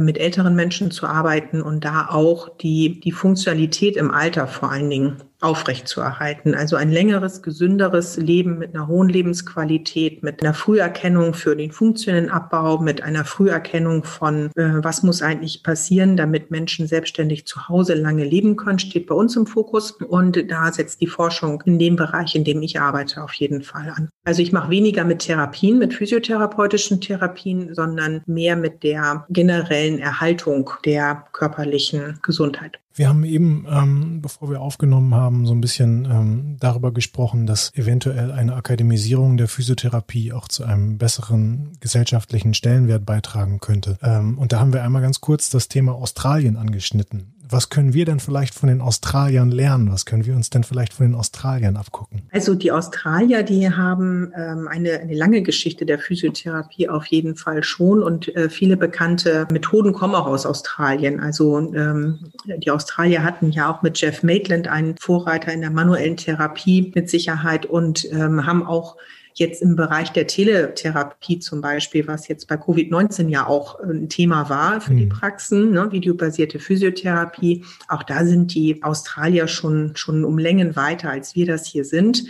mit 0.00 0.18
älteren 0.18 0.56
Menschen 0.56 0.90
zu 0.90 1.06
arbeiten 1.06 1.62
und 1.62 1.84
da 1.84 2.08
auch 2.10 2.56
die, 2.58 2.98
die 2.98 3.12
Funktionalität 3.12 3.96
im 3.96 4.10
Alter 4.10 4.48
vor 4.48 4.72
allen 4.72 4.90
Dingen 4.90 5.22
aufrechtzuerhalten. 5.40 6.54
Also 6.54 6.76
ein 6.76 6.90
längeres, 6.90 7.42
gesünderes 7.42 8.16
Leben 8.16 8.58
mit 8.58 8.74
einer 8.74 8.88
hohen 8.88 9.08
Lebensqualität, 9.08 10.22
mit 10.22 10.42
einer 10.42 10.54
Früherkennung 10.54 11.32
für 11.32 11.54
den 11.54 11.70
funktionellen 11.70 12.28
Abbau, 12.28 12.78
mit 12.78 13.02
einer 13.02 13.24
Früherkennung 13.24 14.02
von, 14.02 14.46
äh, 14.56 14.82
was 14.82 15.04
muss 15.04 15.22
eigentlich 15.22 15.62
passieren, 15.62 16.16
damit 16.16 16.50
Menschen 16.50 16.88
selbstständig 16.88 17.46
zu 17.46 17.68
Hause 17.68 17.94
lange 17.94 18.24
leben 18.24 18.56
können, 18.56 18.80
steht 18.80 19.06
bei 19.06 19.14
uns 19.14 19.36
im 19.36 19.46
Fokus. 19.46 19.92
Und 19.92 20.50
da 20.50 20.72
setzt 20.72 21.00
die 21.00 21.06
Forschung 21.06 21.62
in 21.66 21.78
dem 21.78 21.94
Bereich, 21.94 22.34
in 22.34 22.44
dem 22.44 22.60
ich 22.62 22.80
arbeite, 22.80 23.22
auf 23.22 23.32
jeden 23.34 23.62
Fall 23.62 23.92
an. 23.96 24.08
Also 24.24 24.42
ich 24.42 24.52
mache 24.52 24.70
weniger 24.70 25.04
mit 25.04 25.20
Therapien, 25.20 25.78
mit 25.78 25.94
physiotherapeutischen 25.94 27.00
Therapien, 27.00 27.74
sondern 27.74 28.22
mehr 28.26 28.56
mit 28.56 28.82
der 28.82 29.24
generellen 29.30 30.00
Erhaltung 30.00 30.70
der 30.84 31.24
körperlichen 31.32 32.18
Gesundheit. 32.22 32.78
Wir 32.98 33.08
haben 33.08 33.22
eben, 33.22 33.64
ähm, 33.70 34.20
bevor 34.22 34.50
wir 34.50 34.60
aufgenommen 34.60 35.14
haben, 35.14 35.46
so 35.46 35.54
ein 35.54 35.60
bisschen 35.60 36.04
ähm, 36.04 36.56
darüber 36.58 36.92
gesprochen, 36.92 37.46
dass 37.46 37.72
eventuell 37.74 38.32
eine 38.32 38.56
Akademisierung 38.56 39.36
der 39.36 39.46
Physiotherapie 39.46 40.32
auch 40.32 40.48
zu 40.48 40.64
einem 40.64 40.98
besseren 40.98 41.74
gesellschaftlichen 41.78 42.54
Stellenwert 42.54 43.06
beitragen 43.06 43.60
könnte. 43.60 43.98
Ähm, 44.02 44.36
und 44.36 44.52
da 44.52 44.58
haben 44.58 44.72
wir 44.72 44.82
einmal 44.82 45.00
ganz 45.00 45.20
kurz 45.20 45.48
das 45.48 45.68
Thema 45.68 45.92
Australien 45.92 46.56
angeschnitten 46.56 47.34
was 47.50 47.70
können 47.70 47.94
wir 47.94 48.04
denn 48.04 48.20
vielleicht 48.20 48.54
von 48.54 48.68
den 48.68 48.80
Australiern 48.80 49.50
lernen? 49.50 49.90
Was 49.90 50.04
können 50.04 50.26
wir 50.26 50.34
uns 50.34 50.50
denn 50.50 50.64
vielleicht 50.64 50.92
von 50.92 51.06
den 51.06 51.14
Australiern 51.14 51.76
abgucken? 51.76 52.22
Also 52.30 52.54
die 52.54 52.72
Australier, 52.72 53.42
die 53.42 53.70
haben 53.70 54.32
ähm, 54.36 54.68
eine, 54.68 55.00
eine 55.00 55.14
lange 55.14 55.42
Geschichte 55.42 55.86
der 55.86 55.98
Physiotherapie 55.98 56.88
auf 56.88 57.06
jeden 57.06 57.36
Fall 57.36 57.62
schon 57.62 58.02
und 58.02 58.34
äh, 58.36 58.48
viele 58.50 58.76
bekannte 58.76 59.46
Methoden 59.50 59.92
kommen 59.92 60.14
auch 60.14 60.26
aus 60.26 60.46
Australien. 60.46 61.20
Also 61.20 61.58
ähm, 61.74 62.18
die 62.44 62.70
Australier 62.70 63.22
hatten 63.22 63.50
ja 63.50 63.72
auch 63.72 63.82
mit 63.82 63.98
Jeff 64.00 64.22
Maitland 64.22 64.68
einen 64.68 64.96
Vorreiter 64.98 65.52
in 65.52 65.60
der 65.60 65.70
manuellen 65.70 66.16
Therapie 66.16 66.92
mit 66.94 67.08
Sicherheit 67.08 67.66
und 67.66 68.10
ähm, 68.12 68.44
haben 68.46 68.66
auch 68.66 68.96
jetzt 69.38 69.62
im 69.62 69.76
Bereich 69.76 70.12
der 70.12 70.26
Teletherapie 70.26 71.38
zum 71.38 71.60
Beispiel, 71.60 72.06
was 72.06 72.28
jetzt 72.28 72.48
bei 72.48 72.56
Covid-19 72.56 73.28
ja 73.28 73.46
auch 73.46 73.80
ein 73.80 74.08
Thema 74.08 74.48
war 74.48 74.80
für 74.80 74.92
mhm. 74.92 74.98
die 74.98 75.06
Praxen, 75.06 75.72
ne, 75.72 75.90
videobasierte 75.90 76.58
Physiotherapie, 76.58 77.64
auch 77.88 78.02
da 78.02 78.24
sind 78.24 78.54
die 78.54 78.82
Australier 78.82 79.48
schon, 79.48 79.96
schon 79.96 80.24
um 80.24 80.38
Längen 80.38 80.76
weiter, 80.76 81.10
als 81.10 81.34
wir 81.34 81.46
das 81.46 81.66
hier 81.66 81.84
sind 81.84 82.24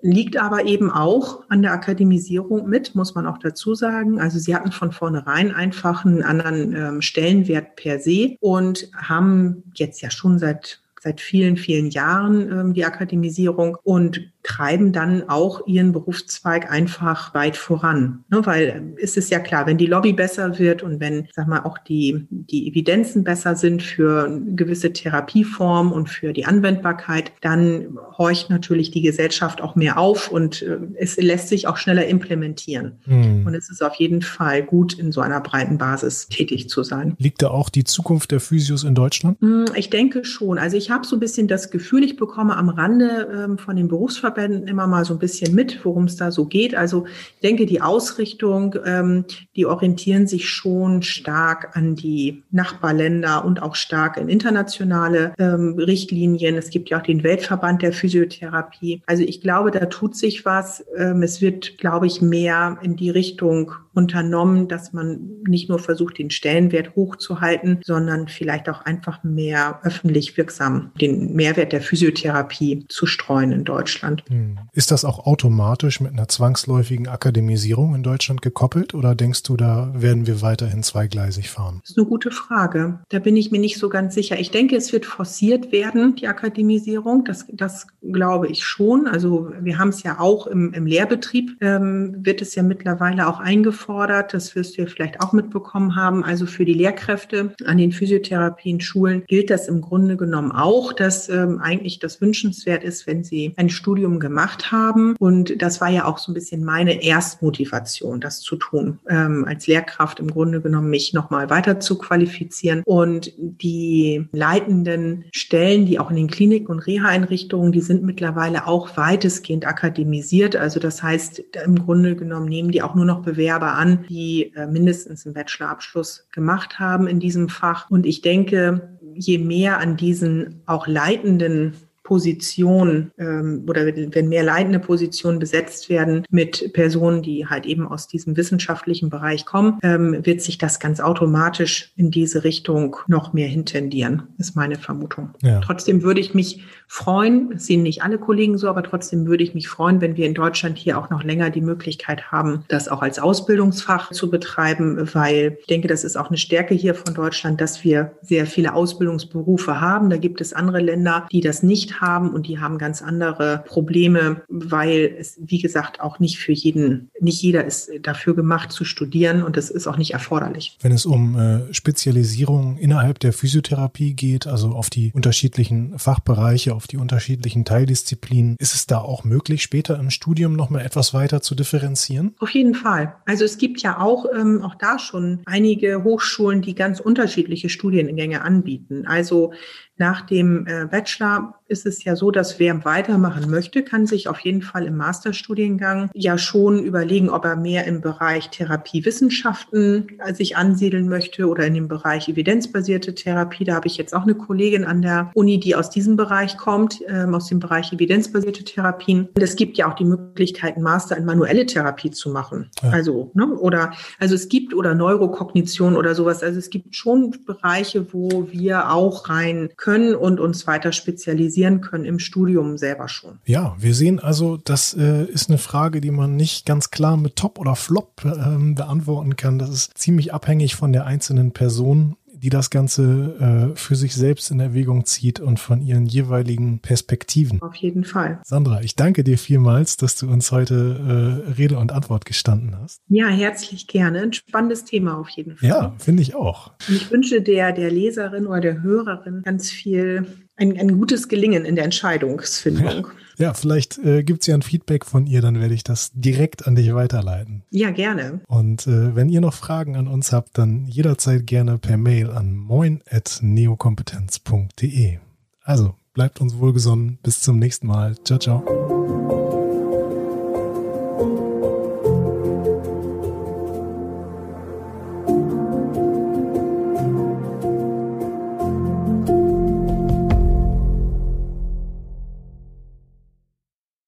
liegt 0.00 0.36
aber 0.36 0.64
eben 0.64 0.90
auch 0.90 1.42
an 1.48 1.62
der 1.62 1.72
Akademisierung 1.72 2.68
mit, 2.68 2.94
muss 2.94 3.14
man 3.14 3.26
auch 3.26 3.38
dazu 3.38 3.74
sagen. 3.74 4.20
Also 4.20 4.38
sie 4.38 4.54
hatten 4.54 4.72
von 4.72 4.92
vornherein 4.92 5.52
einfach 5.52 6.04
einen 6.04 6.22
anderen 6.22 6.74
ähm, 6.74 7.02
Stellenwert 7.02 7.76
per 7.76 7.98
se 7.98 8.36
und 8.40 8.88
haben 8.94 9.64
jetzt 9.74 10.00
ja 10.00 10.10
schon 10.10 10.38
seit 10.38 10.80
seit 11.00 11.20
vielen, 11.20 11.56
vielen 11.56 11.90
Jahren 11.90 12.50
ähm, 12.50 12.74
die 12.74 12.84
Akademisierung 12.84 13.76
und 13.84 14.32
treiben 14.48 14.92
dann 14.92 15.28
auch 15.28 15.66
ihren 15.66 15.92
Berufszweig 15.92 16.70
einfach 16.72 17.34
weit 17.34 17.56
voran. 17.56 18.24
Ne? 18.30 18.40
Weil 18.44 18.94
ist 18.96 19.18
es 19.18 19.28
ja 19.28 19.40
klar, 19.40 19.66
wenn 19.66 19.76
die 19.76 19.86
Lobby 19.86 20.14
besser 20.14 20.58
wird 20.58 20.82
und 20.82 21.00
wenn, 21.00 21.28
sag 21.34 21.48
mal, 21.48 21.60
auch 21.64 21.76
die, 21.76 22.26
die 22.30 22.66
Evidenzen 22.66 23.24
besser 23.24 23.56
sind 23.56 23.82
für 23.82 24.40
gewisse 24.56 24.92
Therapieformen 24.92 25.92
und 25.92 26.08
für 26.08 26.32
die 26.32 26.46
Anwendbarkeit, 26.46 27.32
dann 27.42 27.98
horcht 28.16 28.48
natürlich 28.48 28.90
die 28.90 29.02
Gesellschaft 29.02 29.60
auch 29.60 29.76
mehr 29.76 29.98
auf 29.98 30.30
und 30.30 30.62
äh, 30.62 30.78
es 30.94 31.18
lässt 31.18 31.48
sich 31.48 31.66
auch 31.66 31.76
schneller 31.76 32.06
implementieren. 32.06 33.00
Hm. 33.04 33.44
Und 33.46 33.54
es 33.54 33.68
ist 33.68 33.82
auf 33.82 33.96
jeden 33.96 34.22
Fall 34.22 34.62
gut, 34.62 34.98
in 34.98 35.12
so 35.12 35.20
einer 35.20 35.42
breiten 35.42 35.76
Basis 35.76 36.28
tätig 36.28 36.70
zu 36.70 36.82
sein. 36.82 37.14
Liegt 37.18 37.42
da 37.42 37.48
auch 37.48 37.68
die 37.68 37.84
Zukunft 37.84 38.30
der 38.30 38.40
Physios 38.40 38.84
in 38.84 38.94
Deutschland? 38.94 39.38
Hm, 39.40 39.66
ich 39.74 39.90
denke 39.90 40.24
schon. 40.24 40.56
Also 40.56 40.78
ich 40.78 40.90
habe 40.90 41.06
so 41.06 41.16
ein 41.16 41.20
bisschen 41.20 41.48
das 41.48 41.70
Gefühl, 41.70 42.02
ich 42.02 42.16
bekomme 42.16 42.56
am 42.56 42.70
Rande 42.70 43.28
ähm, 43.30 43.58
von 43.58 43.76
den 43.76 43.88
Berufsverbänden 43.88 44.37
Verbänden 44.38 44.68
immer 44.68 44.86
mal 44.86 45.04
so 45.04 45.14
ein 45.14 45.18
bisschen 45.18 45.54
mit, 45.54 45.84
worum 45.84 46.04
es 46.04 46.16
da 46.16 46.30
so 46.30 46.44
geht. 46.44 46.74
Also 46.74 47.06
ich 47.06 47.40
denke, 47.40 47.66
die 47.66 47.80
Ausrichtung, 47.80 48.76
ähm, 48.84 49.24
die 49.56 49.66
orientieren 49.66 50.28
sich 50.28 50.48
schon 50.48 51.02
stark 51.02 51.76
an 51.76 51.96
die 51.96 52.44
Nachbarländer 52.52 53.44
und 53.44 53.60
auch 53.62 53.74
stark 53.74 54.16
in 54.16 54.28
internationale 54.28 55.34
ähm, 55.38 55.74
Richtlinien. 55.76 56.56
Es 56.56 56.70
gibt 56.70 56.90
ja 56.90 56.98
auch 56.98 57.02
den 57.02 57.24
Weltverband 57.24 57.82
der 57.82 57.92
Physiotherapie. 57.92 59.02
Also 59.06 59.24
ich 59.24 59.40
glaube, 59.40 59.72
da 59.72 59.86
tut 59.86 60.16
sich 60.16 60.44
was. 60.44 60.84
Ähm, 60.96 61.22
es 61.22 61.40
wird, 61.40 61.78
glaube 61.78 62.06
ich, 62.06 62.22
mehr 62.22 62.78
in 62.82 62.94
die 62.94 63.10
Richtung 63.10 63.72
unternommen, 63.98 64.68
dass 64.68 64.92
man 64.92 65.42
nicht 65.48 65.68
nur 65.68 65.80
versucht, 65.80 66.18
den 66.18 66.30
Stellenwert 66.30 66.94
hochzuhalten, 66.94 67.80
sondern 67.84 68.28
vielleicht 68.28 68.68
auch 68.68 68.82
einfach 68.82 69.24
mehr 69.24 69.80
öffentlich 69.82 70.36
wirksam 70.36 70.92
den 71.00 71.34
Mehrwert 71.34 71.72
der 71.72 71.80
Physiotherapie 71.80 72.86
zu 72.88 73.06
streuen 73.06 73.50
in 73.50 73.64
Deutschland. 73.64 74.22
Hm. 74.28 74.58
Ist 74.72 74.92
das 74.92 75.04
auch 75.04 75.26
automatisch 75.26 76.00
mit 76.00 76.12
einer 76.12 76.28
zwangsläufigen 76.28 77.08
Akademisierung 77.08 77.96
in 77.96 78.04
Deutschland 78.04 78.40
gekoppelt 78.40 78.94
oder 78.94 79.16
denkst 79.16 79.42
du, 79.42 79.56
da 79.56 79.92
werden 79.96 80.28
wir 80.28 80.42
weiterhin 80.42 80.84
zweigleisig 80.84 81.50
fahren? 81.50 81.80
Das 81.82 81.90
ist 81.90 81.98
eine 81.98 82.06
gute 82.06 82.30
Frage. 82.30 83.00
Da 83.08 83.18
bin 83.18 83.36
ich 83.36 83.50
mir 83.50 83.58
nicht 83.60 83.78
so 83.78 83.88
ganz 83.88 84.14
sicher. 84.14 84.38
Ich 84.38 84.52
denke, 84.52 84.76
es 84.76 84.92
wird 84.92 85.06
forciert 85.06 85.72
werden, 85.72 86.14
die 86.14 86.28
Akademisierung. 86.28 87.24
Das, 87.24 87.46
das 87.52 87.88
glaube 88.02 88.46
ich 88.46 88.64
schon. 88.64 89.08
Also 89.08 89.50
wir 89.60 89.78
haben 89.78 89.88
es 89.88 90.04
ja 90.04 90.20
auch 90.20 90.46
im, 90.46 90.72
im 90.72 90.86
Lehrbetrieb, 90.86 91.56
ähm, 91.60 92.14
wird 92.24 92.42
es 92.42 92.54
ja 92.54 92.62
mittlerweile 92.62 93.26
auch 93.26 93.40
eingefordert. 93.88 94.34
Das 94.34 94.54
wirst 94.54 94.76
du 94.76 94.82
ja 94.82 94.88
vielleicht 94.88 95.20
auch 95.20 95.32
mitbekommen 95.32 95.96
haben. 95.96 96.24
Also 96.24 96.46
für 96.46 96.64
die 96.64 96.74
Lehrkräfte 96.74 97.54
an 97.64 97.78
den 97.78 97.92
Physiotherapien-Schulen 97.92 99.24
gilt 99.26 99.50
das 99.50 99.68
im 99.68 99.80
Grunde 99.80 100.16
genommen 100.16 100.52
auch, 100.52 100.92
dass 100.92 101.28
ähm, 101.28 101.60
eigentlich 101.60 101.98
das 101.98 102.20
wünschenswert 102.20 102.84
ist, 102.84 103.06
wenn 103.06 103.24
sie 103.24 103.54
ein 103.56 103.70
Studium 103.70 104.20
gemacht 104.20 104.70
haben. 104.70 105.16
Und 105.18 105.60
das 105.62 105.80
war 105.80 105.88
ja 105.88 106.04
auch 106.04 106.18
so 106.18 106.30
ein 106.30 106.34
bisschen 106.34 106.64
meine 106.64 107.02
Erstmotivation, 107.02 108.20
das 108.20 108.40
zu 108.40 108.56
tun, 108.56 108.98
ähm, 109.08 109.44
als 109.46 109.66
Lehrkraft 109.66 110.20
im 110.20 110.30
Grunde 110.30 110.60
genommen 110.60 110.90
mich 110.90 111.12
nochmal 111.12 111.50
weiter 111.50 111.80
zu 111.80 111.98
qualifizieren. 111.98 112.82
Und 112.84 113.32
die 113.36 114.26
leitenden 114.32 115.24
Stellen, 115.32 115.86
die 115.86 115.98
auch 115.98 116.10
in 116.10 116.16
den 116.16 116.28
Kliniken 116.28 116.68
und 116.68 116.80
Reha-Einrichtungen, 116.80 117.72
die 117.72 117.80
sind 117.80 118.02
mittlerweile 118.02 118.66
auch 118.66 118.96
weitestgehend 118.96 119.66
akademisiert. 119.66 120.56
Also 120.56 120.80
das 120.80 121.02
heißt, 121.02 121.42
im 121.64 121.78
Grunde 121.78 122.16
genommen 122.16 122.46
nehmen 122.46 122.70
die 122.70 122.82
auch 122.82 122.94
nur 122.94 123.04
noch 123.04 123.22
Bewerber 123.22 123.77
an, 123.78 124.04
die 124.08 124.52
äh, 124.54 124.66
mindestens 124.66 125.24
einen 125.24 125.34
Bachelorabschluss 125.34 126.28
gemacht 126.32 126.78
haben 126.78 127.06
in 127.06 127.20
diesem 127.20 127.48
Fach. 127.48 127.90
Und 127.90 128.04
ich 128.04 128.20
denke, 128.20 128.98
je 129.14 129.38
mehr 129.38 129.78
an 129.78 129.96
diesen 129.96 130.62
auch 130.66 130.86
leitenden 130.86 131.74
Position 132.08 133.10
ähm, 133.18 133.66
oder 133.68 133.84
wenn 133.84 134.30
mehr 134.30 134.42
leitende 134.42 134.78
Positionen 134.78 135.38
besetzt 135.38 135.90
werden 135.90 136.24
mit 136.30 136.72
Personen, 136.72 137.20
die 137.20 137.46
halt 137.46 137.66
eben 137.66 137.86
aus 137.86 138.08
diesem 138.08 138.34
wissenschaftlichen 138.34 139.10
Bereich 139.10 139.44
kommen, 139.44 139.78
ähm, 139.82 140.24
wird 140.24 140.40
sich 140.40 140.56
das 140.56 140.80
ganz 140.80 141.00
automatisch 141.00 141.92
in 141.96 142.10
diese 142.10 142.44
Richtung 142.44 142.96
noch 143.08 143.34
mehr 143.34 143.46
hintendieren, 143.46 144.22
ist 144.38 144.56
meine 144.56 144.76
Vermutung. 144.76 145.34
Ja. 145.42 145.60
Trotzdem 145.60 146.02
würde 146.02 146.20
ich 146.20 146.32
mich 146.32 146.64
freuen, 146.86 147.50
das 147.50 147.66
sehen 147.66 147.82
nicht 147.82 148.02
alle 148.02 148.16
Kollegen 148.16 148.56
so, 148.56 148.70
aber 148.70 148.82
trotzdem 148.82 149.26
würde 149.26 149.44
ich 149.44 149.52
mich 149.52 149.68
freuen, 149.68 150.00
wenn 150.00 150.16
wir 150.16 150.24
in 150.24 150.32
Deutschland 150.32 150.78
hier 150.78 150.98
auch 150.98 151.10
noch 151.10 151.22
länger 151.22 151.50
die 151.50 151.60
Möglichkeit 151.60 152.32
haben, 152.32 152.64
das 152.68 152.88
auch 152.88 153.02
als 153.02 153.18
Ausbildungsfach 153.18 154.12
zu 154.12 154.30
betreiben, 154.30 155.10
weil 155.12 155.58
ich 155.60 155.66
denke, 155.66 155.88
das 155.88 156.04
ist 156.04 156.16
auch 156.16 156.28
eine 156.28 156.38
Stärke 156.38 156.74
hier 156.74 156.94
von 156.94 157.12
Deutschland, 157.12 157.60
dass 157.60 157.84
wir 157.84 158.12
sehr 158.22 158.46
viele 158.46 158.72
Ausbildungsberufe 158.72 159.78
haben. 159.82 160.08
Da 160.08 160.16
gibt 160.16 160.40
es 160.40 160.54
andere 160.54 160.80
Länder, 160.80 161.28
die 161.30 161.42
das 161.42 161.62
nicht 161.62 161.97
haben 162.00 162.30
und 162.30 162.46
die 162.46 162.58
haben 162.58 162.78
ganz 162.78 163.02
andere 163.02 163.64
Probleme, 163.66 164.42
weil 164.48 165.16
es, 165.18 165.38
wie 165.40 165.60
gesagt, 165.60 166.00
auch 166.00 166.18
nicht 166.18 166.38
für 166.38 166.52
jeden, 166.52 167.10
nicht 167.20 167.42
jeder 167.42 167.64
ist 167.64 167.90
dafür 168.02 168.34
gemacht 168.34 168.72
zu 168.72 168.84
studieren 168.84 169.42
und 169.42 169.56
das 169.56 169.70
ist 169.70 169.86
auch 169.86 169.96
nicht 169.96 170.12
erforderlich. 170.12 170.76
Wenn 170.80 170.92
es 170.92 171.06
um 171.06 171.38
äh, 171.38 171.72
Spezialisierung 171.72 172.76
innerhalb 172.76 173.18
der 173.20 173.32
Physiotherapie 173.32 174.14
geht, 174.14 174.46
also 174.46 174.70
auf 174.70 174.90
die 174.90 175.12
unterschiedlichen 175.14 175.98
Fachbereiche, 175.98 176.74
auf 176.74 176.86
die 176.86 176.96
unterschiedlichen 176.96 177.64
Teildisziplinen. 177.64 178.56
Ist 178.58 178.74
es 178.74 178.86
da 178.86 178.98
auch 178.98 179.24
möglich, 179.24 179.62
später 179.62 179.98
im 179.98 180.10
Studium 180.10 180.54
nochmal 180.54 180.84
etwas 180.84 181.14
weiter 181.14 181.40
zu 181.40 181.54
differenzieren? 181.54 182.34
Auf 182.38 182.50
jeden 182.50 182.74
Fall. 182.74 183.14
Also 183.26 183.44
es 183.44 183.58
gibt 183.58 183.82
ja 183.82 184.00
auch, 184.00 184.26
ähm, 184.34 184.62
auch 184.62 184.74
da 184.74 184.98
schon 184.98 185.40
einige 185.46 186.04
Hochschulen, 186.04 186.62
die 186.62 186.74
ganz 186.74 187.00
unterschiedliche 187.00 187.68
Studiengänge 187.68 188.42
anbieten. 188.42 189.06
Also 189.06 189.52
nach 189.98 190.22
dem 190.22 190.66
äh, 190.66 190.86
Bachelor 190.86 191.54
ist 191.66 191.84
es 191.84 192.02
ja 192.04 192.16
so, 192.16 192.30
dass 192.30 192.58
wer 192.58 192.84
weitermachen 192.84 193.50
möchte, 193.50 193.82
kann 193.82 194.06
sich 194.06 194.28
auf 194.28 194.40
jeden 194.40 194.62
Fall 194.62 194.86
im 194.86 194.96
Masterstudiengang 194.96 196.08
ja 196.14 196.38
schon 196.38 196.82
überlegen, 196.82 197.28
ob 197.28 197.44
er 197.44 197.56
mehr 197.56 197.84
im 197.84 198.00
Bereich 198.00 198.48
Therapiewissenschaften 198.48 200.18
äh, 200.20 200.32
sich 200.32 200.56
ansiedeln 200.56 201.08
möchte 201.08 201.46
oder 201.46 201.66
in 201.66 201.74
dem 201.74 201.88
Bereich 201.88 202.28
evidenzbasierte 202.28 203.14
Therapie. 203.14 203.64
Da 203.64 203.74
habe 203.74 203.86
ich 203.86 203.98
jetzt 203.98 204.14
auch 204.14 204.22
eine 204.22 204.34
Kollegin 204.34 204.84
an 204.84 205.02
der 205.02 205.30
Uni, 205.34 205.60
die 205.60 205.74
aus 205.74 205.90
diesem 205.90 206.16
Bereich 206.16 206.56
kommt, 206.56 207.00
ähm, 207.06 207.34
aus 207.34 207.48
dem 207.48 207.58
Bereich 207.58 207.92
evidenzbasierte 207.92 208.64
Therapien. 208.64 209.28
Und 209.34 209.42
es 209.42 209.56
gibt 209.56 209.76
ja 209.76 209.90
auch 209.90 209.94
die 209.94 210.04
Möglichkeit, 210.04 210.76
einen 210.76 210.84
Master 210.84 211.16
in 211.16 211.26
manuelle 211.26 211.66
Therapie 211.66 212.10
zu 212.10 212.30
machen. 212.30 212.70
Ja. 212.82 212.90
Also, 212.90 213.30
ne, 213.34 213.46
oder, 213.46 213.92
also 214.18 214.34
es 214.34 214.48
gibt 214.48 214.72
oder 214.72 214.94
Neurokognition 214.94 215.96
oder 215.96 216.14
sowas. 216.14 216.42
Also 216.42 216.58
es 216.58 216.70
gibt 216.70 216.96
schon 216.96 217.34
Bereiche, 217.44 218.12
wo 218.14 218.48
wir 218.50 218.90
auch 218.90 219.28
rein 219.28 219.68
können 219.76 219.87
können 219.88 220.14
und 220.14 220.38
uns 220.38 220.66
weiter 220.66 220.92
spezialisieren 220.92 221.80
können 221.80 222.04
im 222.04 222.18
Studium 222.18 222.76
selber 222.76 223.08
schon. 223.08 223.38
Ja, 223.46 223.74
wir 223.78 223.94
sehen 223.94 224.20
also, 224.20 224.58
das 224.58 224.92
äh, 224.92 225.24
ist 225.24 225.48
eine 225.48 225.56
Frage, 225.56 226.02
die 226.02 226.10
man 226.10 226.36
nicht 226.36 226.66
ganz 226.66 226.90
klar 226.90 227.16
mit 227.16 227.36
Top 227.36 227.58
oder 227.58 227.74
Flop 227.74 228.22
äh, 228.22 228.74
beantworten 228.74 229.36
kann. 229.36 229.58
Das 229.58 229.70
ist 229.70 229.96
ziemlich 229.96 230.34
abhängig 230.34 230.76
von 230.76 230.92
der 230.92 231.06
einzelnen 231.06 231.52
Person 231.52 232.16
die 232.38 232.50
das 232.50 232.70
Ganze 232.70 233.72
äh, 233.74 233.76
für 233.76 233.96
sich 233.96 234.14
selbst 234.14 234.50
in 234.50 234.60
Erwägung 234.60 235.04
zieht 235.04 235.40
und 235.40 235.58
von 235.58 235.82
ihren 235.82 236.06
jeweiligen 236.06 236.80
Perspektiven. 236.80 237.60
Auf 237.62 237.74
jeden 237.76 238.04
Fall. 238.04 238.40
Sandra, 238.44 238.80
ich 238.82 238.94
danke 238.94 239.24
dir 239.24 239.38
vielmals, 239.38 239.96
dass 239.96 240.16
du 240.16 240.28
uns 240.28 240.52
heute 240.52 241.44
äh, 241.46 241.50
Rede 241.52 241.78
und 241.78 241.92
Antwort 241.92 242.24
gestanden 242.24 242.76
hast. 242.78 243.00
Ja, 243.08 243.28
herzlich 243.28 243.86
gerne. 243.86 244.22
Ein 244.22 244.32
spannendes 244.32 244.84
Thema 244.84 245.18
auf 245.18 245.28
jeden 245.30 245.56
Fall. 245.56 245.68
Ja, 245.68 245.94
finde 245.98 246.22
ich 246.22 246.34
auch. 246.34 246.72
Und 246.88 246.94
ich 246.94 247.10
wünsche 247.10 247.42
der, 247.42 247.72
der 247.72 247.90
Leserin 247.90 248.46
oder 248.46 248.60
der 248.60 248.82
Hörerin 248.82 249.42
ganz 249.42 249.70
viel, 249.70 250.26
ein, 250.58 250.78
ein 250.78 250.98
gutes 250.98 251.28
Gelingen 251.28 251.64
in 251.64 251.76
der 251.76 251.84
Entscheidungsfindung. 251.84 253.06
Ja. 253.06 253.12
Ja, 253.38 253.54
vielleicht 253.54 253.96
äh, 253.98 254.24
gibt 254.24 254.40
es 254.40 254.48
ja 254.48 254.56
ein 254.56 254.62
Feedback 254.62 255.06
von 255.06 255.24
ihr, 255.26 255.40
dann 255.40 255.60
werde 255.60 255.72
ich 255.72 255.84
das 255.84 256.10
direkt 256.12 256.66
an 256.66 256.74
dich 256.74 256.92
weiterleiten. 256.92 257.62
Ja, 257.70 257.92
gerne. 257.92 258.40
Und 258.48 258.88
äh, 258.88 259.14
wenn 259.14 259.28
ihr 259.28 259.40
noch 259.40 259.54
Fragen 259.54 259.94
an 259.94 260.08
uns 260.08 260.32
habt, 260.32 260.58
dann 260.58 260.86
jederzeit 260.86 261.46
gerne 261.46 261.78
per 261.78 261.96
Mail 261.96 262.30
an 262.30 262.56
moin.neokompetenz.de. 262.56 265.18
Also 265.62 265.94
bleibt 266.14 266.40
uns 266.40 266.58
wohlgesonnen. 266.58 267.20
Bis 267.22 267.40
zum 267.40 267.60
nächsten 267.60 267.86
Mal. 267.86 268.16
Ciao, 268.24 268.40
ciao. 268.40 268.87